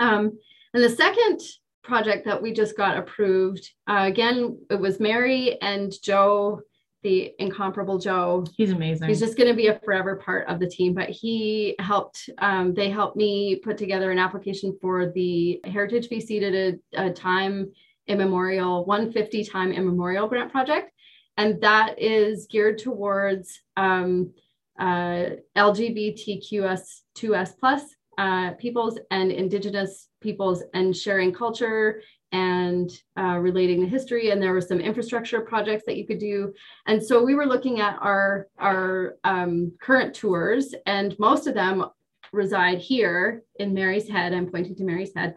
Um, 0.00 0.40
and 0.74 0.82
the 0.82 0.90
second 0.90 1.40
project 1.82 2.24
that 2.24 2.40
we 2.40 2.52
just 2.52 2.76
got 2.76 2.96
approved. 2.96 3.68
Uh, 3.86 4.04
again, 4.06 4.58
it 4.70 4.80
was 4.80 5.00
Mary 5.00 5.60
and 5.60 5.92
Joe, 6.02 6.60
the 7.02 7.32
incomparable 7.38 7.98
Joe. 7.98 8.46
He's 8.56 8.70
amazing. 8.70 9.08
He's 9.08 9.20
just 9.20 9.36
going 9.36 9.48
to 9.48 9.54
be 9.54 9.66
a 9.66 9.78
forever 9.80 10.16
part 10.16 10.48
of 10.48 10.60
the 10.60 10.68
team. 10.68 10.94
But 10.94 11.10
he 11.10 11.74
helped. 11.78 12.30
Um, 12.38 12.74
they 12.74 12.90
helped 12.90 13.16
me 13.16 13.56
put 13.56 13.76
together 13.76 14.10
an 14.10 14.18
application 14.18 14.76
for 14.80 15.12
the 15.12 15.60
Heritage 15.64 16.08
BC 16.08 16.40
did 16.40 16.80
a, 16.94 17.06
a 17.06 17.12
time 17.12 17.72
immemorial 18.06 18.84
150 18.84 19.44
time 19.44 19.72
immemorial 19.72 20.28
grant 20.28 20.52
project, 20.52 20.92
and 21.36 21.60
that 21.60 22.00
is 22.00 22.46
geared 22.50 22.78
towards 22.78 23.60
um, 23.76 24.32
uh, 24.78 25.30
LGBTQS2S 25.56 27.58
plus 27.58 27.82
uh, 28.18 28.52
peoples 28.52 28.98
and 29.10 29.30
Indigenous 29.30 30.08
peoples 30.20 30.62
and 30.74 30.96
sharing 30.96 31.32
culture 31.32 32.02
and 32.32 32.90
uh, 33.18 33.38
relating 33.38 33.80
the 33.80 33.86
history. 33.86 34.30
And 34.30 34.40
there 34.40 34.52
were 34.52 34.60
some 34.60 34.80
infrastructure 34.80 35.40
projects 35.40 35.84
that 35.86 35.96
you 35.96 36.06
could 36.06 36.18
do. 36.18 36.52
And 36.86 37.02
so 37.02 37.22
we 37.22 37.34
were 37.34 37.46
looking 37.46 37.80
at 37.80 37.98
our, 38.00 38.48
our 38.58 39.16
um, 39.24 39.72
current 39.80 40.14
tours, 40.14 40.74
and 40.86 41.14
most 41.18 41.46
of 41.46 41.54
them 41.54 41.84
reside 42.32 42.78
here 42.78 43.42
in 43.56 43.74
Mary's 43.74 44.08
Head. 44.08 44.32
I'm 44.32 44.50
pointing 44.50 44.74
to 44.76 44.84
Mary's 44.84 45.14
Head. 45.14 45.34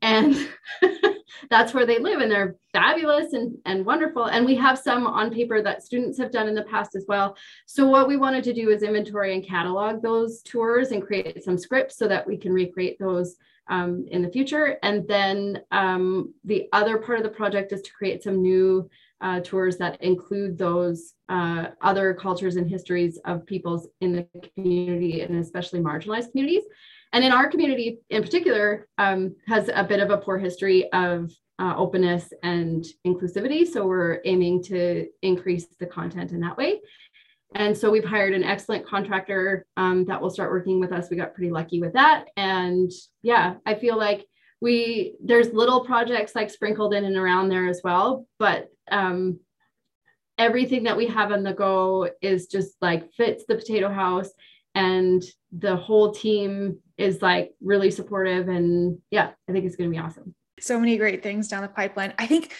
And 0.00 0.34
that's 1.48 1.74
where 1.74 1.86
they 1.86 1.98
live 1.98 2.20
and 2.20 2.30
they're 2.30 2.56
fabulous 2.72 3.32
and, 3.32 3.56
and 3.66 3.84
wonderful. 3.84 4.26
And 4.26 4.46
we 4.46 4.54
have 4.56 4.78
some 4.78 5.06
on 5.06 5.30
paper 5.30 5.62
that 5.62 5.82
students 5.82 6.18
have 6.18 6.32
done 6.32 6.48
in 6.48 6.54
the 6.54 6.62
past 6.62 6.94
as 6.94 7.04
well. 7.08 7.36
So 7.66 7.86
what 7.86 8.08
we 8.08 8.16
wanted 8.16 8.44
to 8.44 8.52
do 8.52 8.70
is 8.70 8.82
inventory 8.82 9.34
and 9.34 9.46
catalog 9.46 10.02
those 10.02 10.42
tours 10.42 10.92
and 10.92 11.04
create 11.04 11.42
some 11.42 11.58
scripts 11.58 11.96
so 11.96 12.08
that 12.08 12.26
we 12.26 12.36
can 12.36 12.52
recreate 12.52 12.98
those 12.98 13.36
um, 13.68 14.06
in 14.10 14.22
the 14.22 14.30
future. 14.30 14.78
And 14.82 15.06
then 15.06 15.62
um, 15.70 16.34
the 16.44 16.68
other 16.72 16.98
part 16.98 17.18
of 17.18 17.24
the 17.24 17.30
project 17.30 17.72
is 17.72 17.82
to 17.82 17.92
create 17.92 18.22
some 18.22 18.42
new 18.42 18.90
uh, 19.20 19.40
tours 19.40 19.76
that 19.76 20.02
include 20.02 20.58
those 20.58 21.14
uh, 21.28 21.68
other 21.82 22.14
cultures 22.14 22.56
and 22.56 22.68
histories 22.68 23.18
of 23.24 23.46
peoples 23.46 23.86
in 24.00 24.12
the 24.12 24.26
community 24.54 25.20
and 25.20 25.36
especially 25.36 25.80
marginalized 25.80 26.30
communities. 26.32 26.64
And 27.12 27.24
in 27.24 27.32
our 27.32 27.48
community 27.48 27.98
in 28.10 28.22
particular, 28.22 28.88
um, 28.98 29.34
has 29.48 29.68
a 29.74 29.84
bit 29.84 30.00
of 30.00 30.10
a 30.10 30.18
poor 30.18 30.38
history 30.38 30.90
of 30.92 31.30
uh, 31.58 31.74
openness 31.76 32.32
and 32.42 32.84
inclusivity. 33.06 33.66
So 33.66 33.86
we're 33.86 34.20
aiming 34.24 34.62
to 34.64 35.06
increase 35.22 35.66
the 35.78 35.86
content 35.86 36.32
in 36.32 36.40
that 36.40 36.56
way. 36.56 36.80
And 37.54 37.76
so 37.76 37.90
we've 37.90 38.04
hired 38.04 38.32
an 38.32 38.44
excellent 38.44 38.86
contractor 38.86 39.66
um, 39.76 40.04
that 40.06 40.20
will 40.20 40.30
start 40.30 40.52
working 40.52 40.78
with 40.78 40.92
us. 40.92 41.10
We 41.10 41.16
got 41.16 41.34
pretty 41.34 41.50
lucky 41.50 41.80
with 41.80 41.92
that. 41.94 42.26
And 42.36 42.90
yeah, 43.22 43.54
I 43.66 43.74
feel 43.74 43.98
like 43.98 44.26
we 44.60 45.16
there's 45.22 45.52
little 45.52 45.84
projects 45.84 46.34
like 46.34 46.50
sprinkled 46.50 46.94
in 46.94 47.04
and 47.04 47.16
around 47.16 47.48
there 47.48 47.68
as 47.68 47.80
well, 47.82 48.26
but 48.38 48.68
um, 48.90 49.40
everything 50.38 50.84
that 50.84 50.96
we 50.96 51.06
have 51.06 51.32
on 51.32 51.42
the 51.42 51.52
go 51.52 52.10
is 52.22 52.46
just 52.46 52.76
like 52.80 53.12
fits 53.14 53.44
the 53.46 53.56
potato 53.56 53.90
house 53.90 54.30
and 54.74 55.22
the 55.52 55.76
whole 55.76 56.12
team 56.12 56.78
is 56.96 57.22
like 57.22 57.52
really 57.60 57.90
supportive. 57.90 58.48
And 58.48 58.98
yeah 59.10 59.30
i 59.48 59.52
think 59.52 59.64
it's 59.64 59.76
going 59.76 59.90
to 59.90 59.96
be 59.96 60.02
awesome. 60.02 60.34
So 60.60 60.78
many 60.78 60.96
great 60.98 61.22
things 61.22 61.48
down 61.48 61.62
the 61.62 61.68
pipeline. 61.68 62.14
I 62.18 62.26
think 62.26 62.52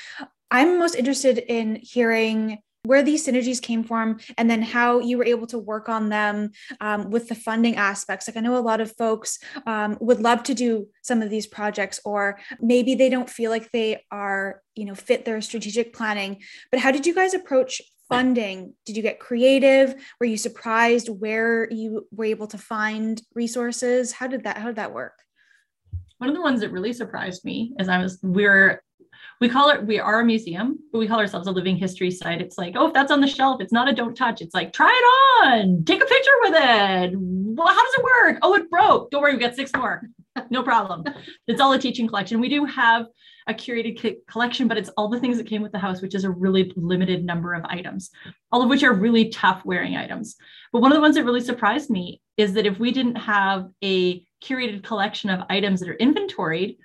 i'm 0.52 0.78
most 0.78 0.96
interested 0.96 1.38
in 1.38 1.78
hearing 1.82 2.58
where 2.84 3.02
these 3.02 3.26
synergies 3.26 3.60
came 3.60 3.84
from 3.84 4.18
and 4.38 4.50
then 4.50 4.62
how 4.62 5.00
you 5.00 5.18
were 5.18 5.24
able 5.24 5.46
to 5.46 5.58
work 5.58 5.90
on 5.90 6.08
them 6.08 6.50
um, 6.80 7.10
with 7.10 7.28
the 7.28 7.34
funding 7.34 7.76
aspects. 7.76 8.26
Like 8.26 8.36
i 8.36 8.40
know 8.40 8.56
a 8.56 8.58
lot 8.58 8.80
of 8.80 8.96
folks 8.96 9.38
um, 9.66 9.98
would 10.00 10.20
love 10.20 10.42
to 10.44 10.54
do 10.54 10.88
some 11.02 11.20
of 11.22 11.30
these 11.30 11.46
projects 11.46 12.00
or 12.04 12.38
maybe 12.60 12.94
they 12.94 13.10
don't 13.10 13.28
feel 13.28 13.50
like 13.50 13.70
they 13.70 14.02
are 14.10 14.62
you 14.74 14.86
know 14.86 14.94
fit 14.94 15.24
their 15.24 15.40
strategic 15.40 15.92
planning. 15.92 16.42
But 16.70 16.80
how 16.80 16.90
did 16.90 17.06
you 17.06 17.14
guys 17.14 17.34
approach 17.34 17.82
funding? 18.10 18.74
Did 18.84 18.96
you 18.96 19.02
get 19.02 19.20
creative? 19.20 19.94
Were 20.18 20.26
you 20.26 20.36
surprised 20.36 21.08
where 21.08 21.70
you 21.70 22.06
were 22.10 22.26
able 22.26 22.48
to 22.48 22.58
find 22.58 23.22
resources? 23.34 24.12
How 24.12 24.26
did 24.26 24.44
that 24.44 24.58
how 24.58 24.66
did 24.66 24.76
that 24.76 24.92
work? 24.92 25.14
One 26.18 26.28
of 26.28 26.36
the 26.36 26.42
ones 26.42 26.60
that 26.60 26.70
really 26.70 26.92
surprised 26.92 27.44
me 27.46 27.72
is 27.78 27.88
i 27.88 27.96
was 27.96 28.18
we 28.22 28.44
are 28.44 28.82
we 29.40 29.48
call 29.48 29.70
it 29.70 29.86
we 29.86 29.98
are 29.98 30.20
a 30.20 30.24
museum 30.24 30.78
but 30.92 30.98
we 30.98 31.08
call 31.08 31.18
ourselves 31.18 31.46
a 31.46 31.52
living 31.52 31.76
history 31.76 32.10
site. 32.10 32.42
It's 32.42 32.58
like 32.58 32.74
oh 32.76 32.88
if 32.88 32.92
that's 32.92 33.12
on 33.12 33.20
the 33.20 33.26
shelf 33.26 33.60
it's 33.60 33.72
not 33.72 33.88
a 33.88 33.94
don't 33.94 34.14
touch. 34.14 34.42
It's 34.42 34.54
like 34.54 34.72
try 34.72 34.90
it 34.90 35.48
on 35.48 35.84
take 35.84 36.02
a 36.02 36.06
picture 36.06 36.38
with 36.42 36.54
it. 36.56 37.14
Well 37.16 37.68
how 37.68 37.84
does 37.84 37.94
it 37.94 38.04
work? 38.04 38.38
Oh 38.42 38.54
it 38.54 38.68
broke. 38.68 39.10
Don't 39.10 39.22
worry 39.22 39.34
we 39.34 39.40
got 39.40 39.54
six 39.54 39.70
more 39.74 40.02
no 40.50 40.62
problem 40.62 41.04
it's 41.46 41.60
all 41.60 41.72
a 41.72 41.78
teaching 41.78 42.06
collection 42.06 42.40
we 42.40 42.48
do 42.48 42.64
have 42.64 43.06
a 43.48 43.54
curated 43.54 44.16
collection 44.28 44.68
but 44.68 44.78
it's 44.78 44.90
all 44.90 45.08
the 45.08 45.18
things 45.18 45.36
that 45.36 45.46
came 45.46 45.62
with 45.62 45.72
the 45.72 45.78
house 45.78 46.00
which 46.00 46.14
is 46.14 46.24
a 46.24 46.30
really 46.30 46.72
limited 46.76 47.24
number 47.24 47.54
of 47.54 47.64
items 47.64 48.10
all 48.52 48.62
of 48.62 48.68
which 48.68 48.82
are 48.82 48.92
really 48.92 49.28
tough 49.28 49.62
wearing 49.64 49.96
items 49.96 50.36
but 50.72 50.82
one 50.82 50.92
of 50.92 50.96
the 50.96 51.02
ones 51.02 51.16
that 51.16 51.24
really 51.24 51.40
surprised 51.40 51.90
me 51.90 52.20
is 52.36 52.52
that 52.52 52.66
if 52.66 52.78
we 52.78 52.92
didn't 52.92 53.16
have 53.16 53.68
a 53.82 54.24
curated 54.42 54.82
collection 54.82 55.30
of 55.30 55.44
items 55.48 55.80
that 55.80 55.88
are 55.88 55.94
inventoried 55.94 56.76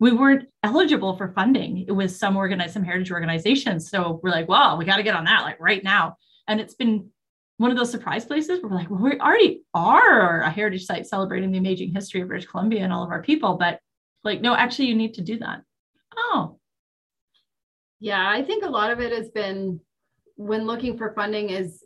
we 0.00 0.12
weren't 0.12 0.48
eligible 0.62 1.16
for 1.16 1.32
funding. 1.32 1.84
It 1.86 1.92
was 1.92 2.18
some 2.18 2.36
organized, 2.36 2.74
some 2.74 2.84
heritage 2.84 3.10
organizations. 3.10 3.88
So 3.88 4.20
we're 4.22 4.30
like, 4.30 4.48
wow, 4.48 4.76
we 4.76 4.84
got 4.84 4.96
to 4.96 5.02
get 5.02 5.14
on 5.14 5.24
that 5.24 5.42
like 5.42 5.60
right 5.60 5.82
now. 5.82 6.16
And 6.48 6.60
it's 6.60 6.74
been 6.74 7.10
one 7.64 7.70
of 7.70 7.78
those 7.78 7.90
surprise 7.90 8.26
places 8.26 8.60
where 8.60 8.70
we're 8.70 8.76
like, 8.76 8.90
well, 8.90 9.00
we 9.00 9.18
already 9.18 9.62
are 9.72 10.42
a 10.42 10.50
heritage 10.50 10.84
site 10.84 11.06
celebrating 11.06 11.50
the 11.50 11.56
amazing 11.56 11.94
history 11.94 12.20
of 12.20 12.28
British 12.28 12.46
Columbia 12.46 12.82
and 12.82 12.92
all 12.92 13.02
of 13.02 13.08
our 13.08 13.22
people. 13.22 13.56
But 13.56 13.80
like, 14.22 14.42
no, 14.42 14.54
actually, 14.54 14.88
you 14.88 14.94
need 14.94 15.14
to 15.14 15.22
do 15.22 15.38
that. 15.38 15.62
Oh. 16.14 16.58
Yeah, 18.00 18.28
I 18.28 18.42
think 18.42 18.66
a 18.66 18.68
lot 18.68 18.90
of 18.90 19.00
it 19.00 19.12
has 19.12 19.30
been 19.30 19.80
when 20.36 20.66
looking 20.66 20.98
for 20.98 21.14
funding 21.14 21.48
is 21.48 21.82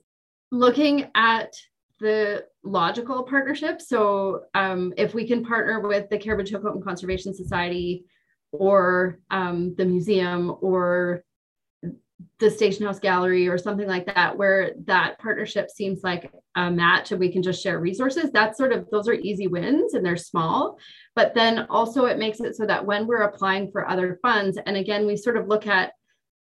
looking 0.51 1.13
at 1.15 1.53
the 2.01 2.45
logical 2.65 3.23
partnership. 3.23 3.81
So 3.81 4.47
um, 4.55 4.93
if 4.97 5.15
we 5.15 5.29
can 5.29 5.45
partner 5.45 5.79
with 5.79 6.11
the 6.11 6.19
Cariboo 6.19 6.43
Chilcotin 6.43 6.83
Conservation 6.83 7.33
Society 7.33 8.05
or 8.51 9.21
um, 9.31 9.77
the 9.77 9.85
museum 9.85 10.57
or 10.61 11.23
the 12.41 12.51
Station 12.51 12.87
House 12.87 12.99
Gallery 12.99 13.49
or 13.49 13.59
something 13.59 13.87
like 13.87 14.07
that, 14.07 14.37
where 14.37 14.73
that 14.87 15.19
partnership 15.19 15.71
seems 15.71 16.03
like 16.03 16.33
a 16.57 16.71
match 16.71 17.11
and 17.11 17.21
we 17.21 17.33
can 17.33 17.43
just 17.43 17.63
share 17.63 17.79
resources, 17.79 18.31
that's 18.33 18.59
sort 18.59 18.73
of, 18.73 18.89
those 18.91 19.09
are 19.09 19.15
easy 19.15 19.47
wins 19.47 19.95
and 19.95 20.05
they're 20.05 20.17
small. 20.17 20.79
But 21.15 21.35
then 21.35 21.67
also 21.71 22.07
it 22.07 22.19
makes 22.19 22.41
it 22.41 22.57
so 22.57 22.67
that 22.67 22.85
when 22.85 23.07
we're 23.07 23.23
applying 23.23 23.71
for 23.71 23.89
other 23.89 24.19
funds, 24.23 24.59
and 24.67 24.77
again, 24.77 25.07
we 25.07 25.17
sort 25.17 25.37
of 25.37 25.49
look 25.49 25.67
at 25.67 25.93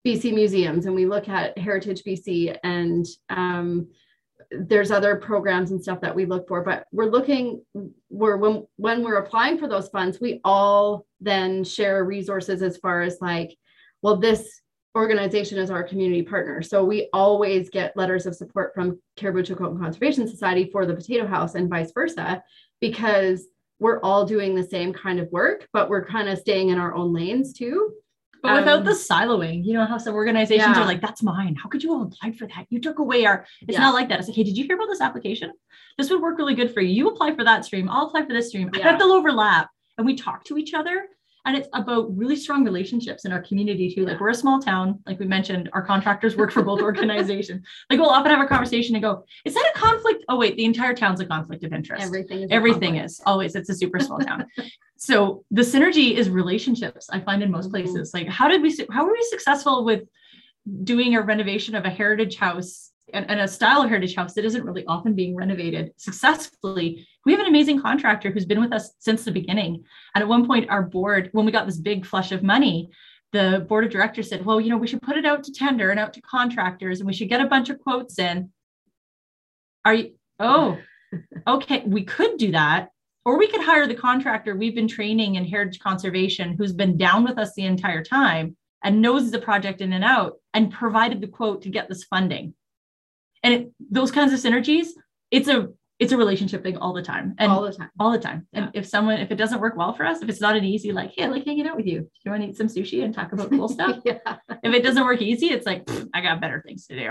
BC 0.07 0.35
museums 0.35 0.87
and 0.87 0.95
we 0.95 1.07
look 1.07 1.29
at 1.29 1.57
Heritage 1.57 2.03
BC 2.05 2.59
and 2.65 3.07
um, 3.31 3.89
there's 4.51 4.91
other 4.91 5.17
programs 5.17 5.71
and 5.71 5.83
stuff 5.83 6.01
that 6.01 6.15
we 6.15 6.27
look 6.27 6.47
for 6.47 6.63
but 6.63 6.85
we're 6.93 7.11
looking 7.11 7.63
we're 8.11 8.37
when 8.37 8.67
when 8.77 9.03
we're 9.03 9.17
applying 9.17 9.59
for 9.59 9.69
those 9.69 9.89
funds 9.89 10.21
we 10.21 10.41
all 10.45 11.07
then 11.21 11.65
share 11.65 12.05
resources 12.05 12.61
as 12.61 12.77
far 12.77 13.01
as 13.01 13.19
like 13.21 13.57
well 14.03 14.17
this 14.17 14.62
organization 14.97 15.59
is 15.59 15.71
our 15.71 15.83
community 15.83 16.23
partner 16.23 16.61
so 16.63 16.85
we 16.85 17.09
always 17.13 17.71
get 17.71 17.97
letters 17.97 18.27
of 18.27 18.35
support 18.35 18.75
from 18.75 19.01
cariboo 19.17 19.43
chilcotin 19.43 19.81
conservation 19.81 20.29
society 20.29 20.69
for 20.71 20.85
the 20.85 20.95
potato 20.95 21.27
house 21.27 21.55
and 21.55 21.71
vice 21.71 21.93
versa 21.93 22.43
because 22.81 23.47
we're 23.79 24.01
all 24.01 24.25
doing 24.25 24.55
the 24.55 24.63
same 24.63 24.93
kind 24.93 25.19
of 25.19 25.31
work 25.33 25.67
but 25.73 25.89
we're 25.89 26.05
kind 26.05 26.29
of 26.29 26.39
staying 26.39 26.69
in 26.69 26.79
our 26.79 26.95
own 26.95 27.13
lanes 27.13 27.53
too 27.53 27.93
but 28.43 28.57
without 28.57 28.81
um, 28.81 28.85
the 28.85 28.91
siloing, 28.91 29.65
you 29.65 29.73
know 29.73 29.87
how 29.87 29.99
some 29.99 30.15
organizations 30.15 30.77
yeah. 30.77 30.83
are 30.83 30.85
like, 30.85 31.01
that's 31.01 31.23
mine. 31.23 31.55
How 31.55 31.69
could 31.69 31.83
you 31.83 31.93
all 31.93 32.03
apply 32.03 32.33
for 32.33 32.49
that? 32.49 32.67
You 32.71 32.81
took 32.81 32.99
away 32.99 33.25
our, 33.25 33.47
it's 33.61 33.75
yeah. 33.75 33.81
not 33.81 33.95
like 33.95 34.09
that. 34.09 34.19
It's 34.19 34.29
like, 34.29 34.37
hey, 34.37 34.43
did 34.43 34.59
you 34.59 34.65
hear 34.65 34.75
about 34.75 34.89
this 34.89 35.01
application? 35.01 35.53
This 35.97 36.11
would 36.11 36.21
work 36.21 36.39
really 36.39 36.57
good 36.57 36.75
for 36.75 36.81
you. 36.81 36.93
You 36.93 37.09
apply 37.09 37.37
for 37.37 37.45
that 37.45 37.65
stream. 37.65 37.89
I'll 37.89 38.09
apply 38.09 38.27
for 38.27 38.33
this 38.33 38.49
stream. 38.49 38.69
Yeah. 38.75 38.81
I 38.81 38.83
bet 38.83 38.99
they'll 38.99 39.13
overlap. 39.13 39.71
And 39.97 40.05
we 40.05 40.17
talk 40.17 40.43
to 40.47 40.59
each 40.59 40.75
other. 40.75 41.07
And 41.45 41.57
it's 41.57 41.69
about 41.73 42.17
really 42.17 42.37
strong 42.37 42.65
relationships 42.65 43.25
in 43.25 43.33
our 43.33 43.43
community 43.43 43.93
too. 43.93 44.07
Like 44.07 44.21
we're 44.21 44.31
a 44.31 44.35
small 44.35 44.61
town, 44.61 45.01
like 45.07 45.19
we 45.19 45.27
mentioned, 45.27 45.71
our 45.73 45.83
contractors 45.83 46.37
work 46.37 46.53
for 46.53 46.63
both 46.63 46.81
organizations. 46.91 47.67
Like 47.91 47.99
we'll 47.99 48.11
often 48.11 48.31
have 48.31 48.45
a 48.45 48.49
conversation 48.49 48.95
and 48.95 49.03
go, 49.03 49.25
is 49.45 49.55
that 49.55 49.73
a 49.75 49.79
conflict? 49.79 50.25
Oh, 50.29 50.37
wait, 50.37 50.57
the 50.57 50.65
entire 50.65 50.95
town's 50.95 51.21
a 51.21 51.27
conflict 51.27 51.65
of 51.65 51.73
interest. 51.73 52.05
Everything 52.05 52.43
is 52.43 52.49
everything 52.51 52.97
is 52.97 53.21
always, 53.27 53.55
it's 53.57 53.71
a 53.71 53.75
super 53.75 53.99
small 53.99 54.19
town. 54.19 54.47
so 55.03 55.45
the 55.51 55.63
synergy 55.63 56.13
is 56.13 56.31
relationships 56.31 57.09
i 57.11 57.19
find 57.19 57.43
in 57.43 57.51
most 57.51 57.65
mm-hmm. 57.65 57.83
places 57.83 58.15
like 58.15 58.29
how 58.29 58.47
did 58.47 58.63
we 58.63 58.73
how 58.91 59.05
were 59.05 59.13
we 59.13 59.23
successful 59.29 59.85
with 59.85 60.03
doing 60.85 61.17
a 61.17 61.21
renovation 61.21 61.75
of 61.75 61.85
a 61.85 61.91
heritage 61.91 62.37
house 62.37 62.92
and, 63.13 63.29
and, 63.31 63.41
a 63.41 63.49
style 63.49 63.83
of 63.83 63.89
heritage 63.89 64.15
house 64.15 64.35
that 64.35 64.45
isn't 64.45 64.65
really 64.65 64.85
often 64.87 65.15
being 65.15 65.35
renovated 65.35 65.93
successfully. 65.97 67.07
We 67.25 67.33
have 67.33 67.41
an 67.41 67.47
amazing 67.47 67.81
contractor 67.81 68.31
who's 68.31 68.45
been 68.45 68.61
with 68.61 68.73
us 68.73 68.93
since 68.99 69.25
the 69.25 69.33
beginning. 69.33 69.85
And 70.15 70.23
at 70.23 70.29
one 70.29 70.47
point 70.47 70.71
our 70.71 70.83
board 70.83 71.29
when 71.33 71.47
we 71.47 71.53
got 71.53 71.67
this 71.67 71.79
big 71.79 72.07
flush 72.07 72.33
of 72.33 72.43
money 72.43 72.91
the 73.33 73.65
board 73.67 73.85
of 73.85 73.91
directors 73.91 74.29
said 74.29 74.45
well 74.45 74.61
you 74.61 74.69
know 74.69 74.77
we 74.77 74.87
should 74.87 75.01
put 75.01 75.17
it 75.17 75.25
out 75.25 75.43
to 75.45 75.53
tender 75.53 75.91
and 75.91 75.99
out 75.99 76.13
to 76.15 76.21
contractors 76.21 77.01
and 77.01 77.07
we 77.07 77.15
should 77.15 77.31
get 77.31 77.41
a 77.41 77.47
bunch 77.47 77.71
of 77.71 77.81
quotes 77.81 78.19
in. 78.19 78.51
Are 79.85 79.95
you 79.95 80.15
oh 80.39 80.79
okay 81.47 81.83
we 81.87 82.05
could 82.05 82.39
do 82.39 82.53
that. 82.53 82.89
Or 83.25 83.39
we 83.39 83.47
could 83.47 83.63
hire 83.63 83.87
the 83.87 83.95
contractor 83.95 84.57
we've 84.57 84.75
been 84.75 84.89
training 84.89 85.37
in 85.37 85.45
heritage 85.45 85.81
conservation 85.81 86.57
who's 86.57 86.73
been 86.73 86.97
down 86.97 87.25
with 87.25 87.39
us 87.39 87.55
the 87.55 87.65
entire 87.65 88.03
time 88.03 88.57
and 88.83 89.01
knows 89.01 89.31
the 89.31 89.39
project 89.39 89.81
in 89.81 89.93
and 89.93 90.05
out 90.05 90.35
and 90.55 90.73
provided 90.73 91.21
the 91.21 91.29
quote 91.29 91.63
to 91.63 91.69
get 91.69 91.89
this 91.89 92.05
funding 92.05 92.55
and 93.43 93.55
it, 93.55 93.73
those 93.91 94.11
kinds 94.11 94.33
of 94.33 94.39
synergies 94.39 94.89
it's 95.31 95.49
a 95.49 95.69
it's 95.99 96.11
a 96.11 96.17
relationship 96.17 96.65
thing 96.65 96.77
all 96.79 96.93
the 96.93 97.03
time. 97.03 97.33
And 97.39 97.53
all 97.53 97.63
the 97.63 97.73
time. 97.73 97.91
All 98.01 98.11
the 98.11 98.19
time. 98.19 98.49
And 98.53 98.71
if 98.75 98.89
someone 98.89 99.19
if 99.19 99.31
it 99.31 99.37
doesn't 99.37 99.61
work 99.61 99.77
well 99.77 99.93
for 99.93 100.05
us 100.05 100.21
if 100.21 100.29
it's 100.29 100.41
not 100.41 100.57
an 100.57 100.65
easy 100.65 100.91
like 100.93 101.13
hey 101.17 101.25
i 101.25 101.29
like 101.29 101.45
hanging 101.45 101.67
out 101.67 101.77
with 101.77 101.87
you. 101.87 102.01
Do 102.01 102.09
you 102.25 102.31
want 102.31 102.43
to 102.43 102.49
eat 102.49 102.57
some 102.57 102.67
sushi 102.67 103.05
and 103.05 103.15
talk 103.15 103.33
about 103.33 103.51
cool 103.51 103.69
stuff? 103.77 104.01
Yeah. 104.05 104.19
if 104.63 104.75
it 104.75 104.83
doesn't 104.83 105.05
work 105.05 105.23
easy 105.23 105.47
it's 105.47 105.67
like 105.67 105.89
i 106.13 106.21
got 106.21 106.41
better 106.41 106.63
things 106.67 106.87
to 106.89 106.99
do. 106.99 107.11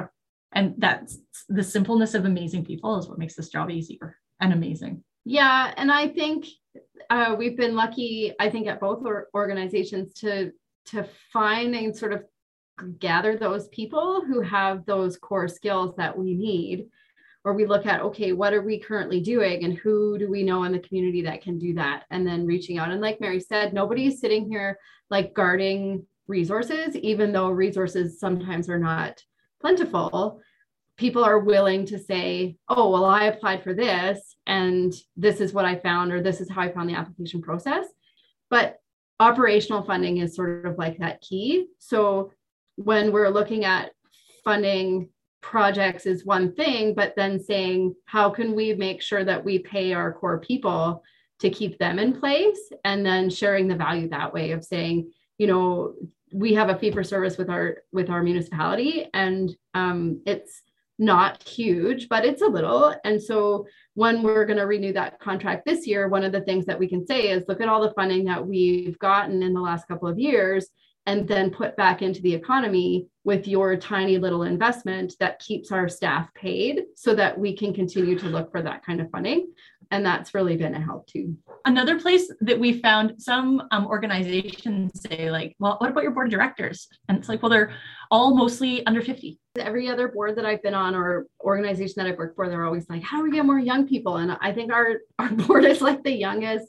And 0.53 0.75
that's 0.77 1.17
the 1.47 1.63
simpleness 1.63 2.13
of 2.13 2.25
amazing 2.25 2.65
people 2.65 2.97
is 2.97 3.07
what 3.07 3.17
makes 3.17 3.35
this 3.35 3.49
job 3.49 3.69
easier 3.71 4.17
and 4.41 4.51
amazing. 4.51 5.03
Yeah, 5.23 5.73
and 5.77 5.91
I 5.91 6.07
think 6.09 6.47
uh, 7.09 7.35
we've 7.37 7.55
been 7.55 7.75
lucky. 7.75 8.33
I 8.39 8.49
think 8.49 8.67
at 8.67 8.79
both 8.79 9.05
organizations 9.33 10.13
to 10.15 10.51
to 10.87 11.07
find 11.31 11.75
and 11.75 11.95
sort 11.95 12.11
of 12.11 12.23
gather 12.99 13.35
those 13.35 13.67
people 13.69 14.23
who 14.25 14.41
have 14.41 14.85
those 14.85 15.17
core 15.17 15.47
skills 15.47 15.95
that 15.97 16.17
we 16.17 16.33
need. 16.33 16.87
or 17.43 17.53
we 17.53 17.65
look 17.65 17.87
at 17.87 18.01
okay 18.01 18.33
what 18.33 18.53
are 18.53 18.61
we 18.61 18.79
currently 18.79 19.19
doing 19.19 19.63
and 19.63 19.75
who 19.75 20.17
do 20.19 20.29
we 20.29 20.43
know 20.43 20.63
in 20.63 20.71
the 20.71 20.79
community 20.79 21.23
that 21.23 21.41
can 21.41 21.57
do 21.57 21.73
that? 21.73 22.05
And 22.11 22.25
then 22.25 22.45
reaching 22.45 22.77
out. 22.77 22.91
And 22.91 23.01
like 23.01 23.19
mary 23.19 23.39
said 23.39 23.73
nobody's 23.73 24.19
sitting 24.19 24.47
here 24.49 24.77
like 25.09 25.33
guarding 25.33 26.05
resources 26.27 26.95
even 26.97 27.31
though 27.31 27.49
resources 27.49 28.19
sometimes 28.19 28.69
are 28.69 28.79
not 28.79 29.23
plentiful. 29.59 30.39
People 30.97 31.23
are 31.23 31.39
willing 31.39 31.85
to 31.87 31.97
say 31.97 32.57
oh 32.69 32.89
well 32.91 33.05
i 33.05 33.23
applied 33.25 33.63
for 33.63 33.73
this 33.73 34.35
and 34.45 34.93
this 35.17 35.41
is 35.41 35.51
what 35.53 35.65
i 35.65 35.75
found 35.75 36.11
or 36.11 36.21
this 36.21 36.41
is 36.41 36.49
how 36.49 36.61
i 36.61 36.71
found 36.71 36.89
the 36.89 36.95
application 36.95 37.41
process. 37.41 37.85
But 38.49 38.77
operational 39.19 39.83
funding 39.83 40.17
is 40.17 40.35
sort 40.35 40.65
of 40.65 40.77
like 40.77 40.97
that 40.97 41.21
key. 41.21 41.67
So 41.79 42.31
when 42.75 43.11
we're 43.11 43.29
looking 43.29 43.65
at 43.65 43.91
funding 44.43 45.09
projects 45.41 46.05
is 46.05 46.25
one 46.25 46.53
thing, 46.53 46.93
but 46.93 47.15
then 47.15 47.39
saying, 47.39 47.95
how 48.05 48.29
can 48.29 48.55
we 48.55 48.73
make 48.73 49.01
sure 49.01 49.23
that 49.23 49.43
we 49.43 49.59
pay 49.59 49.93
our 49.93 50.13
core 50.13 50.39
people 50.39 51.03
to 51.39 51.49
keep 51.49 51.77
them 51.79 51.99
in 51.99 52.19
place? 52.19 52.71
And 52.85 53.05
then 53.05 53.29
sharing 53.29 53.67
the 53.67 53.75
value 53.75 54.09
that 54.09 54.33
way 54.33 54.51
of 54.51 54.63
saying, 54.63 55.11
you 55.37 55.47
know, 55.47 55.95
we 56.31 56.53
have 56.53 56.69
a 56.69 56.77
fee 56.77 56.91
for 56.91 57.03
service 57.03 57.37
with 57.37 57.49
our 57.49 57.79
with 57.91 58.09
our 58.09 58.23
municipality 58.23 59.09
and 59.13 59.55
um, 59.73 60.21
it's 60.25 60.61
not 60.97 61.41
huge 61.41 62.07
but 62.09 62.23
it's 62.23 62.43
a 62.43 62.47
little 62.47 62.93
and 63.03 63.21
so 63.21 63.65
when 63.95 64.21
we're 64.21 64.45
going 64.45 64.59
to 64.59 64.67
renew 64.67 64.93
that 64.93 65.19
contract 65.19 65.65
this 65.65 65.87
year 65.87 66.07
one 66.07 66.23
of 66.23 66.31
the 66.31 66.41
things 66.41 66.65
that 66.65 66.77
we 66.77 66.87
can 66.87 67.05
say 67.05 67.31
is 67.31 67.43
look 67.47 67.59
at 67.59 67.67
all 67.67 67.81
the 67.81 67.93
funding 67.95 68.23
that 68.23 68.45
we've 68.45 68.99
gotten 68.99 69.41
in 69.41 69.51
the 69.51 69.59
last 69.59 69.87
couple 69.87 70.07
of 70.07 70.19
years 70.19 70.67
and 71.05 71.27
then 71.27 71.49
put 71.49 71.75
back 71.75 72.01
into 72.01 72.21
the 72.21 72.33
economy 72.33 73.07
with 73.23 73.47
your 73.47 73.75
tiny 73.75 74.17
little 74.17 74.43
investment 74.43 75.13
that 75.19 75.39
keeps 75.39 75.71
our 75.71 75.87
staff 75.87 76.31
paid 76.33 76.83
so 76.95 77.13
that 77.15 77.37
we 77.37 77.55
can 77.55 77.73
continue 77.73 78.17
to 78.17 78.27
look 78.27 78.51
for 78.51 78.61
that 78.61 78.85
kind 78.85 79.01
of 79.01 79.09
funding. 79.09 79.51
And 79.91 80.05
that's 80.05 80.33
really 80.33 80.55
been 80.55 80.73
a 80.73 80.81
help 80.81 81.05
too. 81.07 81.35
Another 81.65 81.99
place 81.99 82.31
that 82.39 82.59
we 82.59 82.79
found 82.79 83.21
some 83.21 83.63
um, 83.71 83.85
organizations 83.87 85.01
say, 85.01 85.29
like, 85.29 85.55
well, 85.59 85.75
what 85.79 85.91
about 85.91 86.03
your 86.03 86.11
board 86.11 86.27
of 86.27 86.31
directors? 86.31 86.87
And 87.09 87.17
it's 87.17 87.27
like, 87.27 87.41
well, 87.41 87.49
they're 87.49 87.73
all 88.09 88.35
mostly 88.35 88.85
under 88.85 89.01
50. 89.01 89.37
Every 89.57 89.89
other 89.89 90.07
board 90.07 90.37
that 90.37 90.45
I've 90.45 90.63
been 90.63 90.73
on 90.73 90.95
or 90.95 91.27
organization 91.41 91.95
that 91.97 92.07
I've 92.07 92.17
worked 92.17 92.35
for, 92.35 92.47
they're 92.47 92.65
always 92.65 92.89
like, 92.89 93.03
how 93.03 93.17
do 93.17 93.23
we 93.23 93.31
get 93.31 93.45
more 93.45 93.59
young 93.59 93.87
people? 93.87 94.17
And 94.17 94.37
I 94.39 94.53
think 94.53 94.71
our, 94.71 94.99
our 95.19 95.29
board 95.31 95.65
is 95.65 95.81
like 95.81 96.03
the 96.03 96.13
youngest 96.13 96.67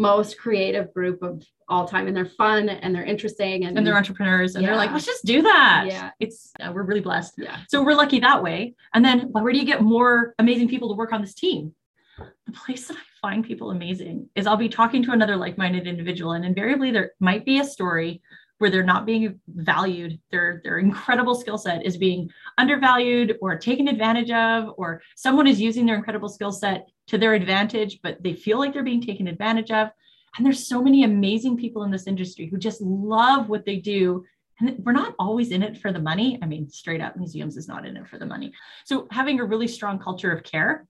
most 0.00 0.38
creative 0.38 0.92
group 0.94 1.22
of 1.22 1.44
all 1.68 1.86
time 1.86 2.06
and 2.08 2.16
they're 2.16 2.24
fun 2.24 2.68
and 2.68 2.94
they're 2.94 3.04
interesting 3.04 3.64
and, 3.64 3.76
and 3.76 3.86
they're 3.86 3.96
entrepreneurs 3.96 4.54
and 4.54 4.62
yeah. 4.62 4.70
they're 4.70 4.76
like 4.76 4.90
let's 4.92 5.06
just 5.06 5.24
do 5.24 5.42
that. 5.42 5.84
Yeah. 5.86 6.10
It's 6.18 6.50
uh, 6.58 6.72
we're 6.74 6.82
really 6.82 7.00
blessed. 7.00 7.34
Yeah. 7.36 7.58
So 7.68 7.82
we're 7.82 7.94
lucky 7.94 8.18
that 8.20 8.42
way. 8.42 8.74
And 8.94 9.04
then 9.04 9.30
where 9.32 9.52
do 9.52 9.58
you 9.58 9.66
get 9.66 9.82
more 9.82 10.34
amazing 10.38 10.68
people 10.68 10.88
to 10.88 10.94
work 10.94 11.12
on 11.12 11.20
this 11.20 11.34
team? 11.34 11.74
The 12.18 12.52
place 12.52 12.88
that 12.88 12.96
i 12.96 13.00
find 13.22 13.44
people 13.44 13.70
amazing 13.70 14.28
is 14.34 14.46
i'll 14.46 14.56
be 14.56 14.68
talking 14.68 15.02
to 15.02 15.12
another 15.12 15.36
like-minded 15.36 15.86
individual 15.86 16.32
and 16.32 16.42
invariably 16.42 16.90
there 16.90 17.12
might 17.20 17.44
be 17.44 17.60
a 17.60 17.64
story 17.64 18.22
where 18.60 18.68
they're 18.68 18.82
not 18.82 19.06
being 19.06 19.40
valued. 19.48 20.20
Their 20.30 20.60
their 20.62 20.78
incredible 20.78 21.34
skill 21.34 21.56
set 21.56 21.84
is 21.84 21.96
being 21.96 22.30
undervalued 22.58 23.38
or 23.40 23.58
taken 23.58 23.88
advantage 23.88 24.30
of 24.30 24.74
or 24.76 25.00
someone 25.16 25.46
is 25.46 25.60
using 25.60 25.86
their 25.86 25.96
incredible 25.96 26.28
skill 26.28 26.52
set 26.52 26.86
to 27.10 27.18
their 27.18 27.34
advantage 27.34 27.98
but 28.04 28.22
they 28.22 28.32
feel 28.32 28.58
like 28.58 28.72
they're 28.72 28.84
being 28.84 29.02
taken 29.02 29.26
advantage 29.26 29.72
of. 29.72 29.90
And 30.36 30.46
there's 30.46 30.64
so 30.64 30.80
many 30.80 31.02
amazing 31.02 31.56
people 31.56 31.82
in 31.82 31.90
this 31.90 32.06
industry 32.06 32.46
who 32.46 32.56
just 32.56 32.80
love 32.80 33.48
what 33.48 33.66
they 33.66 33.76
do. 33.76 34.24
And 34.60 34.76
we're 34.84 34.92
not 34.92 35.16
always 35.18 35.50
in 35.50 35.64
it 35.64 35.78
for 35.78 35.92
the 35.92 35.98
money. 35.98 36.38
I 36.40 36.46
mean 36.46 36.70
straight 36.70 37.00
up 37.00 37.16
museums 37.16 37.56
is 37.56 37.66
not 37.66 37.84
in 37.84 37.96
it 37.96 38.06
for 38.06 38.18
the 38.18 38.26
money. 38.26 38.52
So 38.84 39.08
having 39.10 39.40
a 39.40 39.44
really 39.44 39.66
strong 39.66 39.98
culture 39.98 40.30
of 40.30 40.44
care 40.44 40.86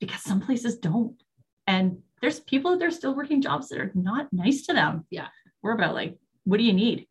because 0.00 0.22
some 0.22 0.40
places 0.40 0.76
don't. 0.76 1.14
And 1.66 2.02
there's 2.20 2.40
people 2.40 2.76
that 2.76 2.84
are 2.84 2.90
still 2.90 3.14
working 3.14 3.40
jobs 3.40 3.68
that 3.68 3.80
are 3.80 3.92
not 3.94 4.30
nice 4.32 4.66
to 4.66 4.74
them. 4.74 5.06
Yeah. 5.10 5.28
We're 5.62 5.72
about 5.72 5.94
like 5.94 6.18
what 6.44 6.58
do 6.58 6.64
you 6.64 6.74
need? 6.74 7.06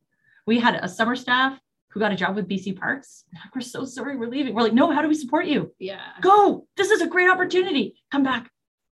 We 0.45 0.59
had 0.59 0.75
a 0.75 0.87
summer 0.87 1.15
staff 1.15 1.59
who 1.97 1.99
got 1.99 2.11
a 2.11 2.15
job 2.15 2.35
with 2.35 2.47
BC 2.47 2.77
Parks. 2.77 3.25
We're 3.55 3.61
so 3.61 3.83
sorry 3.83 4.15
we're 4.15 4.29
leaving. 4.29 4.53
We're 4.53 4.61
like, 4.61 4.73
no, 4.73 4.91
how 4.91 5.01
do 5.01 5.07
we 5.07 5.15
support 5.15 5.47
you? 5.47 5.73
Yeah. 5.79 5.99
Go. 6.21 6.67
This 6.77 6.91
is 6.91 7.01
a 7.01 7.07
great 7.07 7.27
opportunity. 7.27 7.95
Come 8.11 8.21
back. 8.21 8.51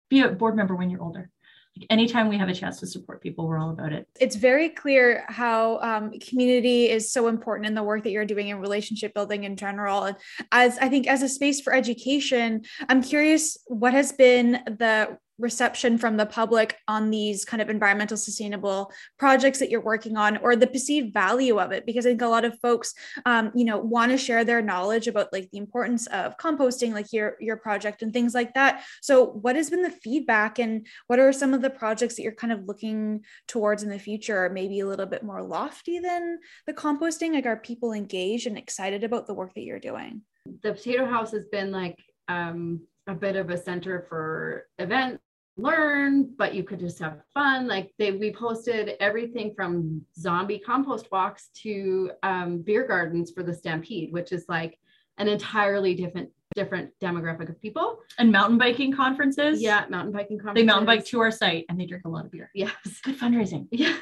Be 0.08 0.22
a 0.22 0.30
board 0.30 0.56
member 0.56 0.74
when 0.74 0.88
you're 0.88 1.02
older. 1.02 1.30
Like 1.76 1.86
anytime 1.90 2.28
we 2.28 2.38
have 2.38 2.48
a 2.48 2.54
chance 2.54 2.80
to 2.80 2.86
support 2.86 3.20
people, 3.20 3.46
we're 3.46 3.58
all 3.58 3.70
about 3.70 3.92
it. 3.92 4.08
It's 4.20 4.36
very 4.36 4.70
clear 4.70 5.24
how 5.28 5.80
um, 5.80 6.18
community 6.20 6.88
is 6.88 7.12
so 7.12 7.26
important 7.26 7.66
in 7.66 7.74
the 7.74 7.82
work 7.82 8.04
that 8.04 8.10
you're 8.10 8.24
doing 8.24 8.48
in 8.48 8.58
relationship 8.60 9.12
building 9.12 9.44
in 9.44 9.56
general. 9.56 10.04
And 10.04 10.16
as 10.52 10.78
I 10.78 10.88
think 10.88 11.06
as 11.06 11.22
a 11.22 11.28
space 11.28 11.60
for 11.60 11.74
education, 11.74 12.62
I'm 12.88 13.02
curious 13.02 13.58
what 13.66 13.92
has 13.92 14.12
been 14.12 14.62
the 14.66 15.18
reception 15.38 15.98
from 15.98 16.16
the 16.16 16.26
public 16.26 16.76
on 16.86 17.10
these 17.10 17.44
kind 17.44 17.60
of 17.60 17.68
environmental 17.68 18.16
sustainable 18.16 18.92
projects 19.18 19.58
that 19.58 19.70
you're 19.70 19.80
working 19.80 20.16
on 20.16 20.36
or 20.38 20.56
the 20.56 20.66
perceived 20.66 21.12
value 21.12 21.58
of 21.58 21.72
it? 21.72 21.86
Because 21.86 22.06
i 22.06 22.10
think 22.10 22.22
a 22.22 22.26
lot 22.26 22.44
of 22.44 22.58
folks 22.60 22.94
um, 23.26 23.50
you 23.54 23.64
know 23.64 23.78
want 23.78 24.12
to 24.12 24.18
share 24.18 24.44
their 24.44 24.62
knowledge 24.62 25.06
about 25.08 25.32
like 25.32 25.50
the 25.50 25.58
importance 25.58 26.06
of 26.08 26.36
composting 26.38 26.92
like 26.92 27.12
your 27.12 27.36
your 27.40 27.56
project 27.56 28.02
and 28.02 28.12
things 28.12 28.34
like 28.34 28.54
that. 28.54 28.84
So 29.02 29.24
what 29.26 29.56
has 29.56 29.70
been 29.70 29.82
the 29.82 29.90
feedback 29.90 30.58
and 30.58 30.86
what 31.06 31.18
are 31.18 31.32
some 31.32 31.54
of 31.54 31.62
the 31.62 31.70
projects 31.70 32.16
that 32.16 32.22
you're 32.22 32.32
kind 32.32 32.52
of 32.52 32.66
looking 32.66 33.24
towards 33.48 33.82
in 33.82 33.90
the 33.90 33.98
future? 33.98 34.48
Maybe 34.50 34.80
a 34.80 34.86
little 34.86 35.06
bit 35.06 35.22
more 35.22 35.42
lofty 35.42 35.98
than 35.98 36.38
the 36.66 36.74
composting? 36.74 37.32
Like 37.32 37.46
are 37.46 37.56
people 37.56 37.92
engaged 37.92 38.46
and 38.46 38.58
excited 38.58 39.04
about 39.04 39.26
the 39.26 39.34
work 39.34 39.54
that 39.54 39.62
you're 39.62 39.80
doing? 39.80 40.22
The 40.62 40.74
potato 40.74 41.06
house 41.06 41.32
has 41.32 41.46
been 41.46 41.72
like 41.72 41.98
um 42.28 42.80
a 43.06 43.14
bit 43.14 43.36
of 43.36 43.50
a 43.50 43.58
center 43.58 44.06
for 44.08 44.66
events 44.78 45.23
learn 45.56 46.34
but 46.36 46.54
you 46.54 46.64
could 46.64 46.80
just 46.80 46.98
have 46.98 47.20
fun. 47.32 47.66
Like 47.66 47.92
they 47.98 48.12
we 48.12 48.32
posted 48.32 48.96
everything 49.00 49.54
from 49.54 50.02
zombie 50.18 50.58
compost 50.58 51.10
walks 51.12 51.48
to 51.62 52.10
um, 52.22 52.58
beer 52.58 52.86
gardens 52.86 53.30
for 53.30 53.42
the 53.42 53.54
stampede 53.54 54.12
which 54.12 54.32
is 54.32 54.46
like 54.48 54.78
an 55.18 55.28
entirely 55.28 55.94
different 55.94 56.30
different 56.54 56.90
demographic 57.00 57.48
of 57.48 57.60
people. 57.60 57.98
And 58.18 58.30
mountain 58.32 58.58
biking 58.58 58.92
conferences? 58.92 59.60
Yeah 59.60 59.84
mountain 59.88 60.12
biking 60.12 60.38
conferences 60.38 60.62
they 60.62 60.66
mountain 60.66 60.86
bike 60.86 61.04
to 61.06 61.20
our 61.20 61.30
site 61.30 61.66
and 61.68 61.80
they 61.80 61.86
drink 61.86 62.04
a 62.04 62.08
lot 62.08 62.24
of 62.24 62.32
beer. 62.32 62.50
Yes. 62.54 62.72
Good 63.02 63.18
fundraising. 63.18 63.68
Yes. 63.72 63.96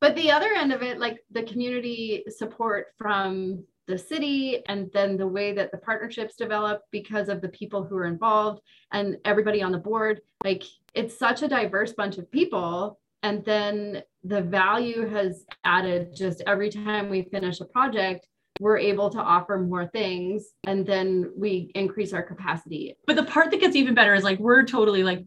But 0.01 0.15
the 0.15 0.29
other 0.29 0.51
end 0.53 0.71
of 0.71 0.83
it 0.83 0.99
like 0.99 1.23
the 1.31 1.41
community 1.43 2.25
support 2.29 2.87
from 2.97 3.63
the 3.87 3.97
city 3.97 4.63
and 4.67 4.89
then 4.93 5.17
the 5.17 5.27
way 5.27 5.53
that 5.53 5.71
the 5.71 5.77
partnerships 5.77 6.35
develop 6.35 6.81
because 6.91 7.29
of 7.29 7.41
the 7.41 7.49
people 7.49 7.83
who 7.83 7.95
are 7.97 8.05
involved 8.05 8.61
and 8.91 9.17
everybody 9.25 9.61
on 9.61 9.71
the 9.71 9.77
board. 9.77 10.21
Like 10.43 10.63
it's 10.93 11.17
such 11.17 11.41
a 11.43 11.47
diverse 11.47 11.93
bunch 11.93 12.17
of 12.17 12.31
people. 12.31 12.99
And 13.23 13.43
then 13.45 14.03
the 14.23 14.41
value 14.41 15.07
has 15.09 15.45
added 15.63 16.15
just 16.15 16.43
every 16.45 16.69
time 16.69 17.09
we 17.09 17.23
finish 17.23 17.59
a 17.59 17.65
project 17.65 18.27
we're 18.59 18.77
able 18.77 19.09
to 19.09 19.19
offer 19.19 19.57
more 19.57 19.87
things 19.87 20.51
and 20.65 20.85
then 20.85 21.31
we 21.35 21.71
increase 21.75 22.13
our 22.13 22.23
capacity. 22.23 22.95
But 23.05 23.17
the 23.17 23.23
part 23.23 23.51
that 23.51 23.59
gets 23.59 23.75
even 23.75 23.93
better 23.93 24.13
is 24.13 24.23
like 24.23 24.39
we're 24.39 24.63
totally 24.63 25.03
like 25.03 25.25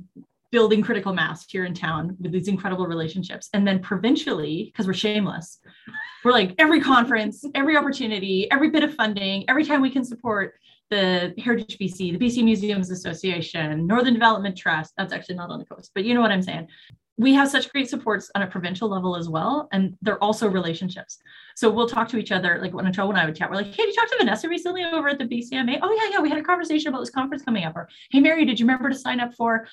building 0.50 0.80
critical 0.80 1.12
mass 1.12 1.46
here 1.48 1.66
in 1.66 1.74
town 1.74 2.16
with 2.20 2.32
these 2.32 2.48
incredible 2.48 2.86
relationships. 2.86 3.50
And 3.52 3.66
then 3.66 3.80
provincially, 3.80 4.64
because 4.72 4.86
we're 4.86 4.94
shameless, 4.94 5.58
we're 6.28 6.34
like 6.34 6.54
every 6.58 6.78
conference, 6.78 7.42
every 7.54 7.74
opportunity, 7.74 8.50
every 8.50 8.68
bit 8.68 8.84
of 8.84 8.92
funding, 8.94 9.48
every 9.48 9.64
time 9.64 9.80
we 9.80 9.88
can 9.88 10.04
support 10.04 10.56
the 10.90 11.32
Heritage 11.38 11.78
BC, 11.78 12.18
the 12.18 12.18
BC 12.18 12.44
Museums 12.44 12.90
Association, 12.90 13.86
Northern 13.86 14.12
Development 14.12 14.54
Trust. 14.54 14.92
That's 14.98 15.14
actually 15.14 15.36
not 15.36 15.48
on 15.48 15.58
the 15.58 15.64
coast, 15.64 15.90
but 15.94 16.04
you 16.04 16.12
know 16.12 16.20
what 16.20 16.30
I'm 16.30 16.42
saying. 16.42 16.68
We 17.16 17.32
have 17.32 17.48
such 17.48 17.72
great 17.72 17.88
supports 17.88 18.30
on 18.34 18.42
a 18.42 18.46
provincial 18.46 18.90
level 18.90 19.16
as 19.16 19.30
well. 19.30 19.70
And 19.72 19.96
they're 20.02 20.22
also 20.22 20.50
relationships. 20.50 21.16
So 21.56 21.70
we'll 21.70 21.88
talk 21.88 22.08
to 22.10 22.18
each 22.18 22.30
other. 22.30 22.58
Like 22.60 22.74
when 22.74 22.92
Joe 22.92 23.08
and 23.08 23.18
I 23.18 23.24
would 23.24 23.34
chat, 23.34 23.48
we're 23.48 23.56
like, 23.56 23.68
hey, 23.68 23.86
did 23.86 23.88
you 23.88 23.94
talk 23.94 24.10
to 24.10 24.16
Vanessa 24.18 24.50
recently 24.50 24.84
over 24.84 25.08
at 25.08 25.18
the 25.18 25.24
BCMA? 25.24 25.78
Oh, 25.80 25.90
yeah, 25.90 26.10
yeah. 26.10 26.20
We 26.20 26.28
had 26.28 26.38
a 26.38 26.42
conversation 26.42 26.88
about 26.88 27.00
this 27.00 27.10
conference 27.10 27.42
coming 27.42 27.64
up. 27.64 27.74
Or 27.74 27.88
hey, 28.10 28.20
Mary, 28.20 28.44
did 28.44 28.60
you 28.60 28.66
remember 28.66 28.90
to 28.90 28.94
sign 28.94 29.18
up 29.18 29.34
for 29.34 29.66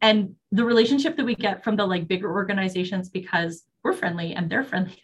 and 0.00 0.36
the 0.52 0.64
relationship 0.64 1.16
that 1.16 1.26
we 1.26 1.34
get 1.34 1.64
from 1.64 1.74
the 1.74 1.84
like 1.84 2.06
bigger 2.06 2.30
organizations 2.30 3.08
because 3.08 3.64
we're 3.82 3.92
friendly 3.92 4.34
and 4.34 4.48
they're 4.48 4.62
friendly 4.62 5.02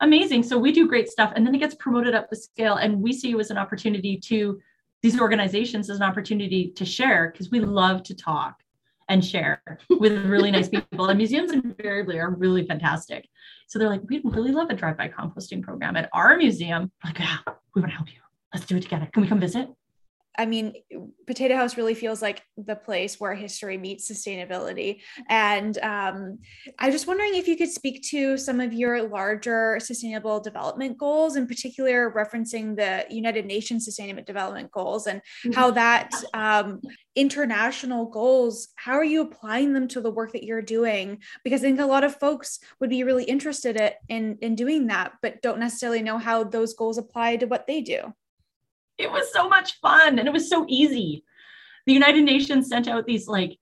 amazing. 0.00 0.42
So 0.42 0.58
we 0.58 0.72
do 0.72 0.88
great 0.88 1.08
stuff. 1.08 1.32
And 1.34 1.46
then 1.46 1.54
it 1.54 1.58
gets 1.58 1.74
promoted 1.74 2.14
up 2.14 2.30
the 2.30 2.36
scale 2.36 2.76
and 2.76 3.00
we 3.00 3.12
see 3.12 3.28
you 3.28 3.40
as 3.40 3.50
an 3.50 3.58
opportunity 3.58 4.16
to 4.24 4.58
these 5.02 5.20
organizations 5.20 5.90
as 5.90 5.98
an 5.98 6.02
opportunity 6.02 6.72
to 6.72 6.84
share 6.84 7.30
because 7.30 7.50
we 7.50 7.60
love 7.60 8.02
to 8.04 8.14
talk 8.14 8.62
and 9.08 9.24
share 9.24 9.62
with 9.88 10.12
really 10.26 10.50
nice 10.50 10.68
people. 10.68 11.06
And 11.06 11.16
museums 11.16 11.52
invariably 11.52 12.18
are 12.18 12.30
really 12.30 12.66
fantastic. 12.66 13.28
So 13.68 13.78
they're 13.78 13.88
like 13.88 14.02
we'd 14.08 14.22
really 14.24 14.52
love 14.52 14.70
a 14.70 14.74
drive-by 14.74 15.08
composting 15.08 15.62
program 15.62 15.96
at 15.96 16.10
our 16.12 16.36
museum. 16.36 16.90
Like 17.04 17.18
yeah 17.18 17.38
we 17.74 17.80
want 17.80 17.92
to 17.92 17.96
help 17.96 18.08
you. 18.12 18.20
Let's 18.52 18.66
do 18.66 18.76
it 18.76 18.82
together. 18.82 19.08
Can 19.12 19.22
we 19.22 19.28
come 19.28 19.40
visit 19.40 19.68
I 20.38 20.46
mean, 20.46 20.74
Potato 21.26 21.56
House 21.56 21.76
really 21.76 21.94
feels 21.94 22.22
like 22.22 22.42
the 22.56 22.76
place 22.76 23.18
where 23.18 23.34
history 23.34 23.76
meets 23.76 24.10
sustainability. 24.10 25.00
And 25.28 25.76
um, 25.78 26.38
I'm 26.78 26.92
just 26.92 27.08
wondering 27.08 27.34
if 27.34 27.48
you 27.48 27.56
could 27.56 27.70
speak 27.70 28.04
to 28.10 28.38
some 28.38 28.60
of 28.60 28.72
your 28.72 29.02
larger 29.02 29.80
sustainable 29.80 30.38
development 30.38 30.96
goals, 30.96 31.34
in 31.34 31.48
particular, 31.48 32.12
referencing 32.12 32.76
the 32.76 33.04
United 33.12 33.46
Nations 33.46 33.84
Sustainable 33.84 34.22
Development 34.22 34.70
Goals 34.70 35.08
and 35.08 35.20
mm-hmm. 35.20 35.52
how 35.52 35.72
that 35.72 36.12
um, 36.32 36.80
international 37.16 38.06
goals, 38.06 38.68
how 38.76 38.92
are 38.92 39.04
you 39.04 39.22
applying 39.22 39.72
them 39.72 39.88
to 39.88 40.00
the 40.00 40.10
work 40.10 40.32
that 40.32 40.44
you're 40.44 40.62
doing? 40.62 41.20
Because 41.42 41.62
I 41.62 41.66
think 41.66 41.80
a 41.80 41.86
lot 41.86 42.04
of 42.04 42.14
folks 42.20 42.60
would 42.78 42.90
be 42.90 43.02
really 43.02 43.24
interested 43.24 43.92
in, 44.08 44.38
in 44.40 44.54
doing 44.54 44.86
that, 44.86 45.14
but 45.20 45.42
don't 45.42 45.58
necessarily 45.58 46.00
know 46.00 46.18
how 46.18 46.44
those 46.44 46.74
goals 46.74 46.96
apply 46.96 47.36
to 47.38 47.46
what 47.46 47.66
they 47.66 47.80
do 47.80 48.14
it 48.98 49.10
was 49.10 49.32
so 49.32 49.48
much 49.48 49.78
fun 49.80 50.18
and 50.18 50.28
it 50.28 50.32
was 50.32 50.48
so 50.48 50.66
easy. 50.68 51.24
The 51.86 51.92
United 51.94 52.24
Nations 52.24 52.68
sent 52.68 52.88
out 52.88 53.06
these 53.06 53.28
like 53.28 53.58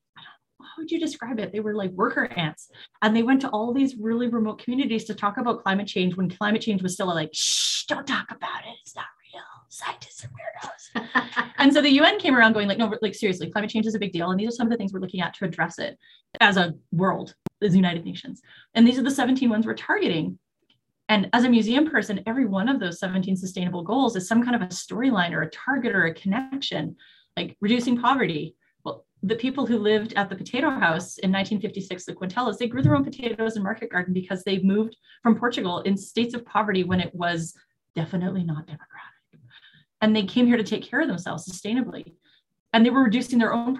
how 0.77 0.83
would 0.83 0.91
you 0.91 0.99
describe 0.99 1.39
it? 1.39 1.53
They 1.53 1.61
were 1.61 1.75
like 1.75 1.91
worker 1.93 2.27
ants, 2.37 2.71
and 3.03 3.15
they 3.15 3.23
went 3.23 3.41
to 3.43 3.49
all 3.51 3.73
these 3.73 3.97
really 3.97 4.29
remote 4.29 4.63
communities 4.63 5.05
to 5.05 5.15
talk 5.15 5.39
about 5.39 5.63
climate 5.63 5.87
change 5.87 6.17
when 6.17 6.29
climate 6.29 6.61
change 6.61 6.83
was 6.83 6.95
still 6.95 7.07
like, 7.07 7.31
shh, 7.33 7.85
don't 7.85 8.07
talk 8.07 8.31
about 8.31 8.65
it. 8.67 8.75
It's 8.83 8.95
not 8.95 9.07
real. 9.33 9.43
Scientists 9.69 10.25
are 10.25 10.29
weirdos. 10.29 11.45
and 11.59 11.73
so 11.73 11.81
the 11.81 11.93
UN 11.93 12.19
came 12.19 12.35
around 12.35 12.53
going 12.53 12.69
like, 12.69 12.79
no, 12.79 12.93
like 13.01 13.15
seriously, 13.15 13.51
climate 13.51 13.71
change 13.71 13.87
is 13.87 13.95
a 13.95 13.99
big 13.99 14.13
deal, 14.13 14.31
and 14.31 14.41
these 14.41 14.49
are 14.49 14.57
some 14.57 14.67
of 14.67 14.71
the 14.71 14.77
things 14.77 14.93
we're 14.93 15.01
looking 15.01 15.21
at 15.21 15.35
to 15.35 15.45
address 15.45 15.79
it 15.79 15.99
as 16.41 16.57
a 16.57 16.75
world, 16.93 17.35
as 17.63 17.77
United 17.77 18.05
Nations. 18.05 18.43
And 18.75 18.87
these 18.87 18.99
are 18.99 19.03
the 19.03 19.11
17 19.11 19.49
ones 19.49 19.67
we're 19.67 19.75
targeting. 19.75 20.39
And 21.09 21.29
as 21.33 21.45
a 21.45 21.49
museum 21.49 21.89
person, 21.89 22.23
every 22.27 22.47
one 22.47 22.69
of 22.69 22.81
those 22.81 22.99
17 22.99 23.37
sustainable 23.37 23.83
goals 23.83 24.17
is 24.17 24.27
some 24.27 24.43
kind 24.43 24.57
of 24.57 24.63
a 24.63 24.67
storyline 24.67 25.33
or 25.33 25.43
a 25.43 25.51
target 25.51 25.95
or 25.95 26.07
a 26.07 26.15
connection, 26.15 26.97
like 27.37 27.57
reducing 27.61 28.01
poverty. 28.01 28.57
Well, 28.85 29.07
the 29.23 29.37
people 29.37 29.67
who 29.67 29.79
lived 29.79 30.15
at 30.15 30.29
the 30.29 30.37
potato 30.37 30.69
house 30.69 31.19
in 31.19 31.31
1956, 31.31 32.05
the 32.05 32.15
Quintelas, 32.15 32.59
they 32.59 32.67
grew 32.67 32.83
their 32.83 32.97
own 32.97 33.05
potatoes 33.05 33.57
in 33.57 33.63
market 33.63 33.91
garden 33.91 34.15
because 34.15 34.43
they 34.43 34.59
moved 34.59 34.97
from 35.23 35.39
Portugal 35.39 35.81
in 35.81 35.97
states 35.97 36.35
of 36.35 36.45
poverty 36.45 36.83
when 36.83 37.01
it 37.01 37.15
was 37.15 37.55
definitely 37.95 38.43
not 38.43 38.67
democratic. 38.67 39.13
And 40.01 40.15
they 40.15 40.25
came 40.25 40.47
here 40.47 40.57
to 40.57 40.65
take 40.65 40.83
care 40.83 41.01
of 41.01 41.09
themselves 41.09 41.49
sustainably. 41.49 42.15
And 42.73 42.85
they 42.85 42.91
were 42.91 43.05
reducing 43.05 43.39
their 43.39 43.55
own 43.55 43.79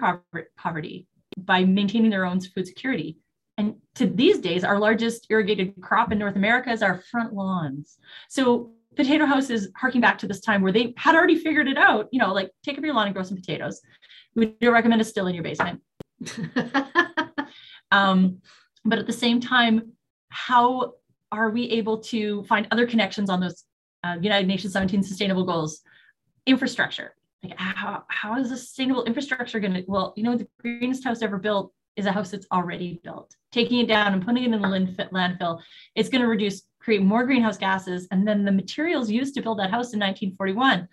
poverty 0.57 1.07
by 1.37 1.65
maintaining 1.65 2.09
their 2.09 2.25
own 2.25 2.39
food 2.39 2.67
security. 2.67 3.17
And 3.57 3.75
to 3.95 4.05
these 4.05 4.39
days, 4.39 4.63
our 4.63 4.79
largest 4.79 5.27
irrigated 5.29 5.73
crop 5.81 6.11
in 6.11 6.19
North 6.19 6.35
America 6.35 6.71
is 6.71 6.83
our 6.83 7.01
front 7.09 7.33
lawns. 7.33 7.97
So 8.29 8.71
Potato 8.95 9.25
House 9.25 9.49
is 9.49 9.69
harking 9.75 10.01
back 10.01 10.17
to 10.19 10.27
this 10.27 10.41
time 10.41 10.61
where 10.61 10.71
they 10.71 10.93
had 10.97 11.15
already 11.15 11.37
figured 11.37 11.67
it 11.67 11.77
out. 11.77 12.07
You 12.11 12.19
know, 12.19 12.33
like 12.33 12.51
take 12.63 12.77
up 12.77 12.83
your 12.83 12.93
lawn 12.93 13.07
and 13.07 13.15
grow 13.15 13.23
some 13.23 13.37
potatoes. 13.37 13.81
We 14.35 14.47
do 14.59 14.71
recommend 14.71 15.01
a 15.01 15.03
still 15.03 15.27
in 15.27 15.35
your 15.35 15.43
basement. 15.43 15.81
um, 17.91 18.41
but 18.85 18.99
at 18.99 19.07
the 19.07 19.13
same 19.13 19.39
time, 19.39 19.93
how 20.29 20.93
are 21.31 21.49
we 21.49 21.69
able 21.71 21.99
to 21.99 22.43
find 22.43 22.67
other 22.71 22.85
connections 22.85 23.29
on 23.29 23.39
those 23.39 23.63
uh, 24.03 24.17
United 24.21 24.47
Nations 24.47 24.73
17 24.73 25.03
sustainable 25.03 25.43
goals? 25.43 25.81
Infrastructure. 26.45 27.15
Like 27.43 27.57
how, 27.57 28.03
how 28.09 28.39
is 28.39 28.51
a 28.51 28.57
sustainable 28.57 29.03
infrastructure 29.05 29.59
going 29.59 29.73
to, 29.73 29.83
well, 29.87 30.13
you 30.15 30.23
know, 30.23 30.35
the 30.35 30.47
greenest 30.61 31.03
house 31.03 31.21
ever 31.21 31.37
built 31.37 31.71
is 31.95 32.05
a 32.05 32.11
house 32.11 32.31
that's 32.31 32.47
already 32.51 32.99
built. 33.03 33.35
Taking 33.57 33.79
it 33.79 33.87
down 33.87 34.13
and 34.13 34.23
putting 34.23 34.43
it 34.43 34.53
in 34.53 34.61
the 34.61 34.67
landfill, 34.67 35.59
it's 35.95 36.09
going 36.09 36.21
to 36.21 36.27
reduce, 36.27 36.61
create 36.79 37.01
more 37.01 37.25
greenhouse 37.25 37.57
gases. 37.57 38.07
And 38.11 38.27
then 38.27 38.45
the 38.45 38.51
materials 38.51 39.09
used 39.09 39.33
to 39.33 39.41
build 39.41 39.57
that 39.57 39.71
house 39.71 39.93
in 39.93 39.99
1941, 39.99 40.87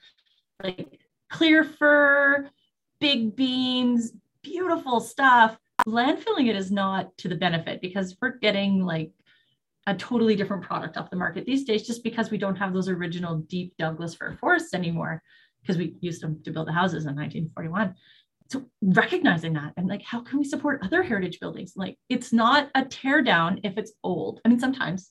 like 0.62 0.98
clear 1.28 1.62
fir, 1.62 2.48
big 3.00 3.36
beams, 3.36 4.12
beautiful 4.42 5.00
stuff. 5.00 5.58
Landfilling 5.86 6.48
it 6.48 6.56
is 6.56 6.72
not 6.72 7.14
to 7.18 7.28
the 7.28 7.36
benefit 7.36 7.82
because 7.82 8.16
we're 8.22 8.38
getting 8.38 8.82
like 8.82 9.12
a 9.86 9.94
totally 9.94 10.34
different 10.34 10.62
product 10.62 10.96
off 10.96 11.10
the 11.10 11.16
market 11.16 11.44
these 11.44 11.64
days 11.64 11.86
just 11.86 12.02
because 12.02 12.30
we 12.30 12.38
don't 12.38 12.56
have 12.56 12.72
those 12.72 12.88
original 12.88 13.40
deep 13.40 13.74
Douglas 13.78 14.14
fir 14.14 14.38
forests 14.40 14.72
anymore 14.72 15.22
because 15.60 15.76
we 15.76 15.96
used 16.00 16.22
them 16.22 16.40
to 16.44 16.50
build 16.50 16.68
the 16.68 16.72
houses 16.72 17.04
in 17.04 17.14
1941 17.14 17.94
so 18.50 18.64
recognizing 18.82 19.54
that 19.54 19.72
and 19.76 19.88
like 19.88 20.02
how 20.02 20.20
can 20.20 20.38
we 20.38 20.44
support 20.44 20.80
other 20.82 21.02
heritage 21.02 21.40
buildings? 21.40 21.72
Like 21.76 21.96
it's 22.08 22.32
not 22.32 22.70
a 22.74 22.84
tear 22.84 23.22
down 23.22 23.60
if 23.64 23.78
it's 23.78 23.92
old. 24.02 24.40
I 24.44 24.48
mean 24.48 24.60
sometimes 24.60 25.10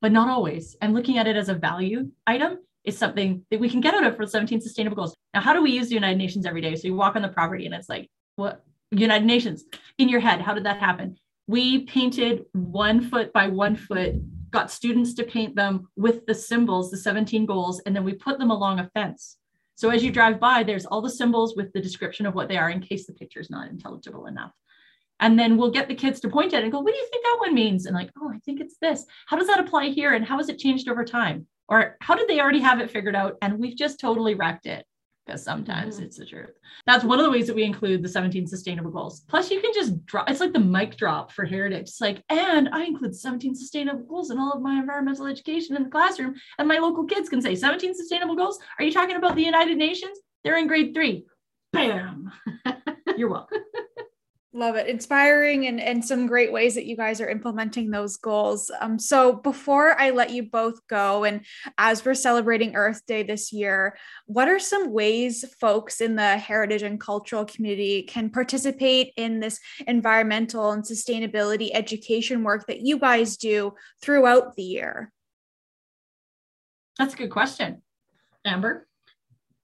but 0.00 0.12
not 0.12 0.28
always. 0.28 0.76
And 0.80 0.94
looking 0.94 1.18
at 1.18 1.26
it 1.26 1.36
as 1.36 1.50
a 1.50 1.54
value 1.54 2.10
item 2.26 2.58
is 2.84 2.96
something 2.96 3.44
that 3.50 3.60
we 3.60 3.68
can 3.68 3.82
get 3.82 3.92
out 3.92 4.06
of 4.06 4.16
for 4.16 4.26
17 4.26 4.60
sustainable 4.60 4.96
goals. 4.96 5.14
Now 5.34 5.40
how 5.40 5.52
do 5.52 5.62
we 5.62 5.72
use 5.72 5.88
the 5.88 5.94
united 5.94 6.16
nations 6.16 6.46
every 6.46 6.60
day? 6.60 6.74
So 6.76 6.88
you 6.88 6.94
walk 6.94 7.16
on 7.16 7.22
the 7.22 7.28
property 7.28 7.66
and 7.66 7.74
it's 7.74 7.88
like 7.88 8.08
what? 8.36 8.64
United 8.92 9.26
nations 9.26 9.64
in 9.98 10.08
your 10.08 10.20
head 10.20 10.40
how 10.40 10.54
did 10.54 10.64
that 10.64 10.78
happen? 10.78 11.16
We 11.46 11.84
painted 11.84 12.44
one 12.52 13.00
foot 13.00 13.32
by 13.32 13.48
one 13.48 13.76
foot 13.76 14.14
got 14.50 14.70
students 14.70 15.14
to 15.14 15.24
paint 15.24 15.54
them 15.54 15.88
with 15.96 16.26
the 16.26 16.34
symbols 16.34 16.90
the 16.90 16.96
17 16.96 17.46
goals 17.46 17.80
and 17.80 17.94
then 17.94 18.04
we 18.04 18.14
put 18.14 18.38
them 18.38 18.50
along 18.50 18.80
a 18.80 18.90
fence 18.94 19.36
so 19.80 19.88
as 19.88 20.04
you 20.04 20.12
drive 20.12 20.38
by, 20.38 20.62
there's 20.62 20.84
all 20.84 21.00
the 21.00 21.08
symbols 21.08 21.56
with 21.56 21.72
the 21.72 21.80
description 21.80 22.26
of 22.26 22.34
what 22.34 22.48
they 22.48 22.58
are 22.58 22.68
in 22.68 22.82
case 22.82 23.06
the 23.06 23.14
picture 23.14 23.40
is 23.40 23.48
not 23.48 23.70
intelligible 23.70 24.26
enough. 24.26 24.52
And 25.20 25.38
then 25.38 25.56
we'll 25.56 25.70
get 25.70 25.88
the 25.88 25.94
kids 25.94 26.20
to 26.20 26.28
point 26.28 26.52
at 26.52 26.60
it 26.60 26.64
and 26.64 26.72
go, 26.72 26.80
what 26.80 26.92
do 26.92 26.98
you 26.98 27.08
think 27.10 27.24
that 27.24 27.38
one 27.40 27.54
means? 27.54 27.86
And 27.86 27.94
like, 27.94 28.10
oh, 28.20 28.28
I 28.30 28.40
think 28.40 28.60
it's 28.60 28.76
this. 28.82 29.06
How 29.24 29.38
does 29.38 29.46
that 29.46 29.58
apply 29.58 29.86
here? 29.86 30.12
And 30.12 30.22
how 30.22 30.36
has 30.36 30.50
it 30.50 30.58
changed 30.58 30.86
over 30.90 31.02
time? 31.02 31.46
Or 31.66 31.96
how 32.02 32.14
did 32.14 32.28
they 32.28 32.40
already 32.40 32.58
have 32.58 32.78
it 32.78 32.90
figured 32.90 33.16
out? 33.16 33.38
And 33.40 33.58
we've 33.58 33.74
just 33.74 33.98
totally 33.98 34.34
wrecked 34.34 34.66
it 34.66 34.84
because 35.30 35.44
sometimes 35.44 35.96
mm-hmm. 35.96 36.06
it's 36.06 36.16
the 36.16 36.26
truth. 36.26 36.50
That's 36.86 37.04
one 37.04 37.20
of 37.20 37.24
the 37.24 37.30
ways 37.30 37.46
that 37.46 37.54
we 37.54 37.62
include 37.62 38.02
the 38.02 38.08
17 38.08 38.48
sustainable 38.48 38.90
goals. 38.90 39.20
Plus, 39.28 39.48
you 39.48 39.60
can 39.60 39.72
just 39.72 40.04
drop, 40.06 40.28
it's 40.28 40.40
like 40.40 40.52
the 40.52 40.58
mic 40.58 40.96
drop 40.96 41.30
for 41.30 41.44
heritage. 41.44 41.82
It's 41.82 42.00
like, 42.00 42.24
and 42.28 42.68
I 42.72 42.84
include 42.84 43.14
17 43.14 43.54
sustainable 43.54 44.02
goals 44.06 44.32
in 44.32 44.38
all 44.38 44.52
of 44.52 44.60
my 44.60 44.78
environmental 44.78 45.26
education 45.26 45.76
in 45.76 45.84
the 45.84 45.88
classroom. 45.88 46.34
And 46.58 46.66
my 46.66 46.78
local 46.78 47.04
kids 47.04 47.28
can 47.28 47.40
say 47.40 47.54
17 47.54 47.94
sustainable 47.94 48.34
goals. 48.34 48.58
Are 48.78 48.84
you 48.84 48.92
talking 48.92 49.16
about 49.16 49.36
the 49.36 49.44
United 49.44 49.78
Nations? 49.78 50.18
They're 50.42 50.58
in 50.58 50.66
grade 50.66 50.94
three. 50.94 51.26
Bam. 51.72 52.32
You're 53.16 53.30
welcome. 53.30 53.58
Love 54.52 54.74
it. 54.74 54.88
Inspiring 54.88 55.68
and, 55.68 55.80
and 55.80 56.04
some 56.04 56.26
great 56.26 56.50
ways 56.50 56.74
that 56.74 56.84
you 56.84 56.96
guys 56.96 57.20
are 57.20 57.28
implementing 57.28 57.88
those 57.88 58.16
goals. 58.16 58.68
Um, 58.80 58.98
so, 58.98 59.32
before 59.32 59.96
I 60.00 60.10
let 60.10 60.30
you 60.30 60.42
both 60.42 60.84
go, 60.88 61.22
and 61.22 61.46
as 61.78 62.04
we're 62.04 62.14
celebrating 62.14 62.74
Earth 62.74 63.06
Day 63.06 63.22
this 63.22 63.52
year, 63.52 63.96
what 64.26 64.48
are 64.48 64.58
some 64.58 64.92
ways 64.92 65.44
folks 65.60 66.00
in 66.00 66.16
the 66.16 66.36
heritage 66.36 66.82
and 66.82 66.98
cultural 66.98 67.44
community 67.44 68.02
can 68.02 68.28
participate 68.28 69.12
in 69.16 69.38
this 69.38 69.60
environmental 69.86 70.72
and 70.72 70.82
sustainability 70.82 71.70
education 71.72 72.42
work 72.42 72.66
that 72.66 72.80
you 72.80 72.98
guys 72.98 73.36
do 73.36 73.74
throughout 74.02 74.56
the 74.56 74.64
year? 74.64 75.12
That's 76.98 77.14
a 77.14 77.16
good 77.16 77.30
question. 77.30 77.82
Amber? 78.44 78.88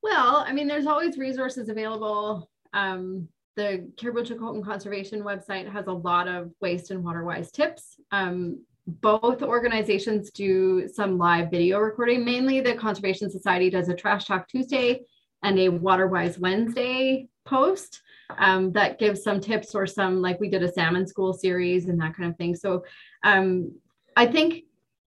Well, 0.01 0.45
I 0.47 0.53
mean, 0.53 0.69
there's 0.69 0.87
always 0.87 1.19
resources 1.19 1.69
available. 1.69 2.49
Um, 2.73 3.29
the 3.57 3.91
Cariboo 3.97 4.63
Conservation 4.63 5.23
website 5.23 5.71
has 5.71 5.87
a 5.87 5.93
lot 5.93 6.29
of 6.29 6.53
waste 6.61 6.91
and 6.91 7.03
water 7.03 7.25
wise 7.25 7.51
tips. 7.51 7.97
Um, 8.13 8.63
both 8.87 9.43
organizations 9.43 10.31
do 10.31 10.87
some 10.87 11.19
live 11.19 11.51
video 11.51 11.79
recording. 11.81 12.25
Mainly, 12.25 12.61
the 12.61 12.75
Conservation 12.75 13.31
Society 13.31 13.71
does 13.71 13.89
a 13.89 13.95
Trash 13.95 14.27
Talk 14.27 14.47
Tuesday 14.49 15.01
and 15.43 15.59
a 15.59 15.71
Water 15.71 16.07
Wise 16.07 16.39
Wednesday 16.39 17.29
post 17.45 18.03
um, 18.39 18.73
that 18.73 18.99
gives 18.99 19.23
some 19.23 19.41
tips 19.41 19.75
or 19.75 19.87
some, 19.87 20.21
like 20.21 20.39
we 20.39 20.49
did 20.49 20.63
a 20.63 20.73
salmon 20.73 21.07
school 21.07 21.33
series 21.33 21.87
and 21.87 22.01
that 22.01 22.15
kind 22.15 22.31
of 22.31 22.37
thing. 22.37 22.55
So 22.55 22.85
um, 23.25 23.73
I 24.17 24.27
think 24.27 24.65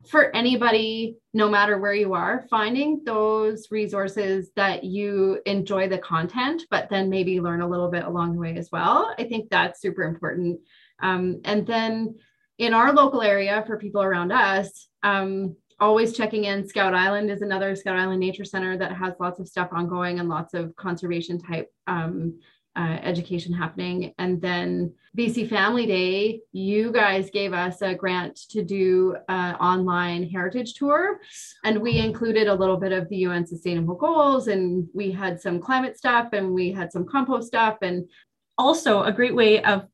for 0.07 0.33
anybody, 0.35 1.17
no 1.33 1.49
matter 1.49 1.77
where 1.77 1.93
you 1.93 2.13
are, 2.13 2.45
finding 2.49 3.01
those 3.05 3.67
resources 3.69 4.49
that 4.55 4.83
you 4.83 5.39
enjoy 5.45 5.89
the 5.89 5.97
content, 5.97 6.63
but 6.71 6.89
then 6.89 7.09
maybe 7.09 7.41
learn 7.41 7.61
a 7.61 7.67
little 7.67 7.91
bit 7.91 8.05
along 8.05 8.33
the 8.33 8.39
way 8.39 8.55
as 8.55 8.69
well. 8.71 9.13
I 9.17 9.23
think 9.25 9.49
that's 9.49 9.81
super 9.81 10.03
important. 10.03 10.61
Um, 11.01 11.41
and 11.43 11.67
then 11.67 12.15
in 12.57 12.73
our 12.73 12.93
local 12.93 13.21
area, 13.21 13.63
for 13.67 13.77
people 13.77 14.01
around 14.01 14.31
us, 14.31 14.87
um, 15.03 15.55
always 15.79 16.15
checking 16.15 16.45
in. 16.45 16.67
Scout 16.67 16.93
Island 16.93 17.29
is 17.31 17.41
another 17.41 17.75
Scout 17.75 17.97
Island 17.97 18.19
Nature 18.19 18.45
Center 18.45 18.77
that 18.77 18.93
has 18.93 19.13
lots 19.19 19.39
of 19.39 19.47
stuff 19.47 19.69
ongoing 19.71 20.19
and 20.19 20.29
lots 20.29 20.53
of 20.53 20.75
conservation 20.75 21.39
type 21.39 21.69
um, 21.87 22.39
uh, 22.79 22.97
education 23.03 23.51
happening. 23.51 24.13
And 24.19 24.41
then 24.41 24.93
BC 25.17 25.49
Family 25.49 25.85
Day, 25.85 26.39
you 26.53 26.93
guys 26.93 27.29
gave 27.29 27.51
us 27.51 27.81
a 27.81 27.93
grant 27.93 28.37
to 28.51 28.63
do 28.63 29.17
an 29.27 29.55
online 29.55 30.29
heritage 30.29 30.75
tour. 30.75 31.19
And 31.65 31.81
we 31.81 31.97
included 31.97 32.47
a 32.47 32.55
little 32.55 32.77
bit 32.77 32.93
of 32.93 33.09
the 33.09 33.17
UN 33.17 33.45
Sustainable 33.45 33.95
Goals, 33.95 34.47
and 34.47 34.87
we 34.93 35.11
had 35.11 35.41
some 35.41 35.59
climate 35.59 35.97
stuff, 35.97 36.29
and 36.31 36.53
we 36.53 36.71
had 36.71 36.89
some 36.93 37.05
compost 37.05 37.47
stuff. 37.47 37.79
And 37.81 38.07
also 38.57 39.03
a 39.03 39.11
great 39.11 39.35
way 39.35 39.61
of 39.63 39.85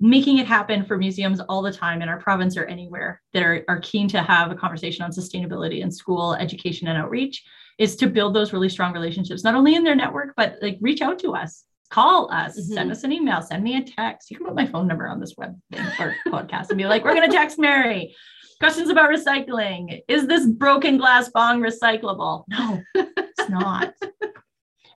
making 0.00 0.38
it 0.38 0.46
happen 0.46 0.86
for 0.86 0.96
museums 0.96 1.40
all 1.40 1.60
the 1.60 1.72
time 1.72 2.00
in 2.00 2.08
our 2.08 2.18
province 2.18 2.56
or 2.56 2.64
anywhere 2.64 3.20
that 3.34 3.42
are, 3.42 3.62
are 3.68 3.80
keen 3.80 4.08
to 4.08 4.22
have 4.22 4.50
a 4.50 4.54
conversation 4.54 5.04
on 5.04 5.10
sustainability 5.10 5.80
in 5.80 5.90
school 5.90 6.34
education 6.34 6.88
and 6.88 6.96
outreach 6.96 7.44
is 7.78 7.96
to 7.96 8.06
build 8.06 8.34
those 8.34 8.54
really 8.54 8.70
strong 8.70 8.94
relationships, 8.94 9.44
not 9.44 9.54
only 9.54 9.74
in 9.74 9.84
their 9.84 9.94
network, 9.94 10.32
but 10.34 10.56
like 10.62 10.78
reach 10.80 11.02
out 11.02 11.18
to 11.18 11.34
us, 11.34 11.64
call 11.90 12.30
us, 12.32 12.58
Mhm. 12.58 12.74
send 12.74 12.90
us 12.92 13.04
an 13.04 13.12
email, 13.12 13.42
send 13.42 13.62
me 13.64 13.76
a 13.76 13.82
text. 13.82 14.30
You 14.30 14.36
can 14.36 14.46
put 14.46 14.54
my 14.54 14.66
phone 14.66 14.86
number 14.86 15.06
on 15.08 15.20
this 15.20 15.34
web 15.38 15.54
or 15.98 16.14
podcast 16.28 16.68
and 16.70 16.78
be 16.78 16.86
like, 16.86 17.04
we're 17.04 17.14
going 17.14 17.30
to 17.30 17.36
text 17.36 17.58
Mary. 17.58 18.14
Questions 18.60 18.88
about 18.88 19.10
recycling. 19.10 20.00
Is 20.08 20.26
this 20.26 20.46
broken 20.46 20.96
glass 20.96 21.28
bong 21.28 21.60
recyclable? 21.60 22.44
No, 22.48 22.80
it's 22.94 23.48
not. 23.48 23.94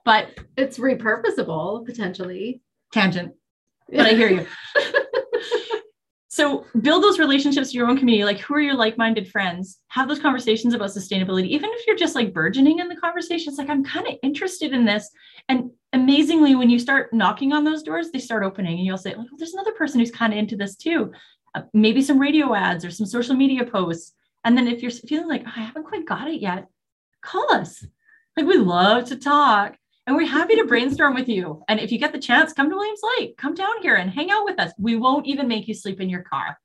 But 0.03 0.29
It's 0.57 0.79
repurposable 0.79 1.85
potentially. 1.85 2.63
tangent, 2.91 3.33
but 3.87 4.07
I 4.07 4.13
hear 4.15 4.29
you. 4.29 4.47
so 6.27 6.65
build 6.81 7.03
those 7.03 7.19
relationships 7.19 7.71
in 7.73 7.77
your 7.77 7.87
own 7.87 7.97
community. 7.99 8.23
Like, 8.23 8.39
who 8.39 8.55
are 8.55 8.59
your 8.61 8.73
like-minded 8.73 9.29
friends? 9.29 9.79
Have 9.89 10.07
those 10.07 10.19
conversations 10.19 10.73
about 10.73 10.89
sustainability. 10.89 11.47
Even 11.49 11.69
if 11.73 11.85
you're 11.85 11.95
just 11.97 12.15
like 12.15 12.33
burgeoning 12.33 12.79
in 12.79 12.87
the 12.87 12.95
conversation, 12.95 13.49
it's 13.51 13.59
like 13.59 13.69
I'm 13.69 13.83
kind 13.83 14.07
of 14.07 14.15
interested 14.23 14.71
in 14.73 14.85
this. 14.85 15.09
And 15.49 15.69
amazingly, 15.93 16.55
when 16.55 16.69
you 16.69 16.79
start 16.79 17.13
knocking 17.13 17.53
on 17.53 17.63
those 17.63 17.83
doors, 17.83 18.11
they 18.11 18.19
start 18.19 18.43
opening, 18.43 18.77
and 18.77 18.85
you'll 18.85 18.97
say, 18.97 19.13
"Oh, 19.17 19.25
there's 19.37 19.53
another 19.53 19.73
person 19.73 19.99
who's 19.99 20.11
kind 20.11 20.33
of 20.33 20.39
into 20.39 20.55
this 20.55 20.75
too." 20.75 21.11
Uh, 21.53 21.63
maybe 21.73 22.01
some 22.01 22.19
radio 22.19 22.53
ads 22.55 22.85
or 22.85 22.91
some 22.91 23.05
social 23.05 23.35
media 23.35 23.65
posts. 23.65 24.13
And 24.43 24.57
then 24.57 24.67
if 24.67 24.81
you're 24.81 24.91
feeling 24.91 25.27
like 25.27 25.43
"Oh, 25.45 25.51
I 25.55 25.61
haven't 25.61 25.85
quite 25.85 26.05
got 26.05 26.29
it 26.29 26.41
yet, 26.41 26.67
call 27.21 27.53
us. 27.53 27.85
Like 28.37 28.45
we 28.45 28.57
love 28.57 29.05
to 29.05 29.15
talk. 29.17 29.77
And 30.07 30.15
we're 30.15 30.25
happy 30.25 30.55
to 30.55 30.65
brainstorm 30.65 31.13
with 31.13 31.29
you. 31.29 31.63
And 31.67 31.79
if 31.79 31.91
you 31.91 31.99
get 31.99 32.11
the 32.11 32.19
chance, 32.19 32.53
come 32.53 32.69
to 32.69 32.75
Williams 32.75 33.01
Lake, 33.17 33.37
come 33.37 33.53
down 33.53 33.81
here 33.81 33.95
and 33.95 34.09
hang 34.09 34.31
out 34.31 34.45
with 34.45 34.59
us. 34.59 34.71
We 34.79 34.95
won't 34.95 35.27
even 35.27 35.47
make 35.47 35.67
you 35.67 35.75
sleep 35.75 36.01
in 36.01 36.09
your 36.09 36.23
car. 36.23 36.57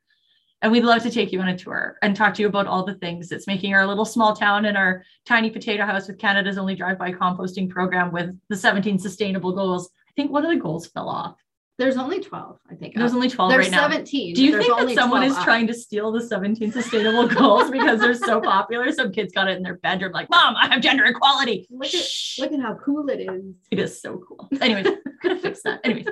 And 0.67 0.73
we'd 0.73 0.83
love 0.83 1.05
to 1.05 1.13
take 1.13 1.31
you 1.31 1.41
on 1.41 1.47
a 1.47 1.57
tour 1.57 1.97
and 2.03 2.17
talk 2.17 2.35
to 2.35 2.43
you 2.43 2.49
about 2.49 2.67
all 2.67 2.85
the 2.85 2.95
things 2.95 3.29
that's 3.29 3.47
making 3.47 3.73
our 3.73 3.87
little 3.87 4.05
small 4.05 4.35
town 4.35 4.65
and 4.65 4.77
our 4.77 5.05
tiny 5.25 5.49
potato 5.49 5.87
house 5.87 6.09
with 6.09 6.19
Canada's 6.19 6.59
only 6.59 6.75
drive-by 6.75 7.13
composting 7.13 7.71
program 7.71 8.11
with 8.11 8.37
the 8.49 8.57
17 8.57 8.99
sustainable 8.99 9.53
goals. 9.53 9.89
I 10.09 10.13
think 10.17 10.33
one 10.33 10.45
of 10.45 10.51
the 10.51 10.57
goals 10.57 10.89
fell 10.89 11.09
off. 11.09 11.37
There's 11.79 11.97
only 11.97 12.19
12, 12.19 12.59
I 12.69 12.75
think. 12.75 12.97
There's 12.97 13.13
up. 13.13 13.15
only 13.15 13.31
12 13.31 13.49
There's 13.53 13.67
right 13.67 13.71
now. 13.71 13.83
17. 13.83 14.35
Do 14.35 14.45
you 14.45 14.51
There's 14.51 14.67
think 14.67 14.89
that 14.89 14.95
someone 14.97 15.23
is 15.23 15.37
up. 15.37 15.45
trying 15.45 15.69
to 15.69 15.75
steal 15.75 16.11
the 16.11 16.21
17 16.21 16.73
sustainable 16.73 17.29
goals 17.29 17.71
because 17.71 18.01
they're 18.01 18.15
so 18.15 18.41
popular? 18.41 18.91
Some 18.91 19.13
kids 19.13 19.33
got 19.33 19.47
it 19.49 19.57
in 19.57 19.63
their 19.63 19.77
bedroom, 19.77 20.11
like, 20.11 20.29
Mom, 20.31 20.57
I 20.61 20.67
have 20.67 20.83
gender 20.83 21.05
equality. 21.05 21.69
Look 21.71 21.95
at 21.95 22.03
Shh. 22.03 22.41
look 22.41 22.51
at 22.51 22.59
how 22.59 22.75
cool 22.85 23.09
it 23.09 23.21
is. 23.21 23.55
It 23.71 23.79
is 23.79 24.01
so 24.03 24.21
cool. 24.27 24.49
Anyways, 24.61 24.89
gotta 25.23 25.37
fix 25.39 25.63
that. 25.63 25.79
Anyways, 25.85 26.07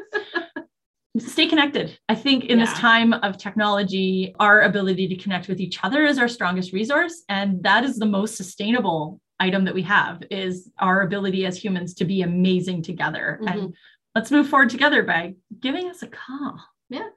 stay 1.19 1.47
connected. 1.47 1.99
I 2.09 2.15
think 2.15 2.47
in 2.47 2.59
this 2.59 2.73
time 2.73 3.13
of 3.13 3.39
technology, 3.39 4.35
our 4.41 4.63
ability 4.63 5.09
to 5.09 5.17
connect 5.17 5.49
with 5.49 5.61
each 5.61 5.83
other 5.85 6.05
is 6.05 6.19
our 6.19 6.29
strongest 6.29 6.73
resource, 6.73 7.23
and 7.29 7.63
that 7.63 7.85
is 7.85 7.99
the 7.99 8.07
most 8.07 8.37
sustainable 8.37 9.21
item 9.41 9.65
that 9.65 9.75
we 9.75 9.83
have 9.83 10.23
is 10.31 10.71
our 10.79 11.03
ability 11.03 11.47
as 11.47 11.63
humans 11.63 11.95
to 11.95 12.05
be 12.05 12.23
amazing 12.23 12.83
together. 12.83 13.39
Mhm. 13.43 13.53
And 13.53 13.75
let's 14.15 14.31
move 14.31 14.49
forward 14.49 14.71
together 14.71 15.03
by 15.03 15.35
giving 15.61 15.89
us 15.89 16.03
a 16.03 16.09
call. 16.09 16.61
Yeah. 16.89 17.09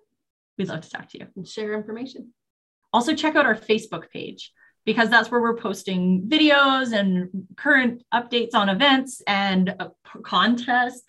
We'd 0.58 0.70
love 0.70 0.82
to 0.82 0.90
talk 0.90 1.10
to 1.10 1.20
you. 1.20 1.28
And 1.36 1.48
share 1.48 1.74
information. 1.74 2.34
Also, 2.94 3.14
check 3.14 3.36
out 3.36 3.46
our 3.46 3.56
Facebook 3.56 4.10
page 4.10 4.52
because 4.88 5.10
that's 5.10 5.30
where 5.30 5.42
we're 5.42 5.58
posting 5.58 6.26
videos 6.30 6.94
and 6.98 7.30
current 7.58 8.02
updates 8.14 8.56
on 8.56 8.70
events 8.70 9.22
and 9.28 9.76
uh, 9.82 9.90
p- 10.06 10.22
contests. 10.24 11.04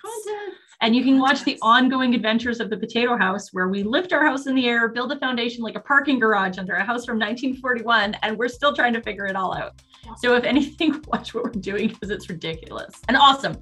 And 0.81 0.97
you 0.97 1.05
can 1.05 1.21
watch 1.21 1.45
the 1.45 1.57
ongoing 1.63 2.13
adventures 2.13 2.59
of 2.59 2.71
the 2.71 2.77
potato 2.77 3.17
house, 3.17 3.53
where 3.53 3.69
we 3.69 3.85
lift 3.85 4.13
our 4.13 4.27
house 4.27 4.49
in 4.49 4.57
the 4.57 4.67
air, 4.67 4.89
build 4.89 5.13
a 5.13 5.19
foundation 5.21 5.63
like 5.63 5.77
a 5.77 5.81
parking 5.81 6.19
garage 6.19 6.59
under 6.59 6.75
a 6.75 6.85
house 6.85 7.07
from 7.07 7.21
1941, 7.21 8.17
and 8.23 8.37
we're 8.37 8.49
still 8.49 8.75
trying 8.75 8.95
to 8.95 9.01
figure 9.01 9.27
it 9.27 9.37
all 9.37 9.55
out. 9.57 9.81
Yeah. 10.05 10.15
So, 10.17 10.35
if 10.35 10.43
anything, 10.43 11.01
watch 11.07 11.33
what 11.33 11.45
we're 11.45 11.51
doing 11.53 11.87
because 11.87 12.11
it's 12.11 12.29
ridiculous 12.29 13.01
and 13.07 13.17
awesome. 13.17 13.57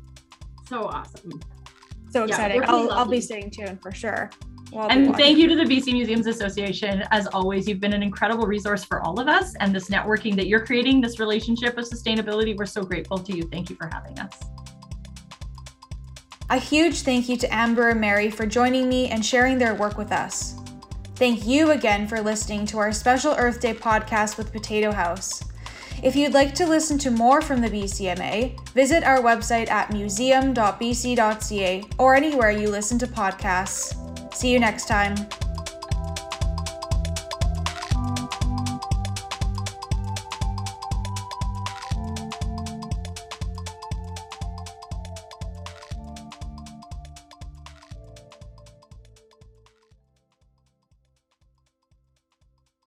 So 0.66 0.85
awesome. 0.85 1.42
So 2.09 2.20
Yeah, 2.20 2.29
exciting. 2.29 2.62
I'll, 2.64 2.87
pretty 2.87 2.92
I'll 2.92 3.07
be 3.07 3.20
staying 3.20 3.50
tuned 3.50 3.83
for 3.83 3.92
sure. 3.92 4.31
And 4.72 5.14
thank 5.16 5.38
you 5.38 5.48
to 5.48 5.57
the 5.57 5.64
BC 5.64 5.92
Museums 5.92 6.26
Association. 6.26 7.05
As 7.11 7.26
always, 7.29 7.68
you've 7.68 7.81
been 7.81 7.92
an 7.92 8.02
incredible 8.02 8.46
resource 8.46 8.85
for 8.85 9.00
all 9.00 9.18
of 9.20 9.29
us. 9.29 9.55
And 9.61 9.74
this 9.74 9.88
networking 9.88 10.35
that 10.37 10.48
you're 10.48 10.64
creating, 10.64 11.00
this 11.00 11.18
relationship 11.18 11.79
of 11.79 11.85
sustainability, 11.85 12.57
we're 12.57 12.66
so 12.66 12.83
grateful 12.83 13.18
to 13.18 13.37
you. 13.37 13.44
Thank 13.44 13.70
you 13.70 13.76
for 13.76 13.88
having 13.92 14.18
us. 14.18 14.33
A 16.50 16.59
huge 16.59 17.00
thank 17.00 17.29
you 17.29 17.37
to 17.38 17.55
Amber 17.55 17.88
and 17.88 18.00
Mary 18.00 18.31
for 18.31 18.46
joining 18.46 18.88
me 18.88 19.09
and 19.09 19.24
sharing 19.24 19.59
their 19.59 19.74
work 19.74 19.98
with 19.98 20.12
us. 20.12 20.57
Thank 21.16 21.46
you 21.46 21.70
again 21.70 22.07
for 22.07 22.20
listening 22.20 22.66
to 22.66 22.79
our 22.79 22.92
special 22.92 23.35
Earth 23.37 23.61
Day 23.61 23.74
podcast 23.74 24.37
with 24.37 24.52
Potato 24.52 24.92
House. 24.92 25.42
If 26.02 26.14
you'd 26.14 26.35
like 26.35 26.55
to 26.57 26.66
listen 26.66 26.98
to 26.98 27.11
more 27.11 27.40
from 27.40 27.62
the 27.62 27.70
BCMA, 27.70 28.70
visit 28.70 29.02
our 29.02 29.20
website 29.22 29.70
at 29.70 29.90
museum.bc.ca 29.90 31.85
or 31.98 32.14
anywhere 32.14 32.50
you 32.50 32.68
listen 32.68 32.98
to 32.98 33.07
podcasts. 33.07 34.06
See 34.37 34.53
you 34.53 34.61
next 34.61 34.87
time. 34.87 35.16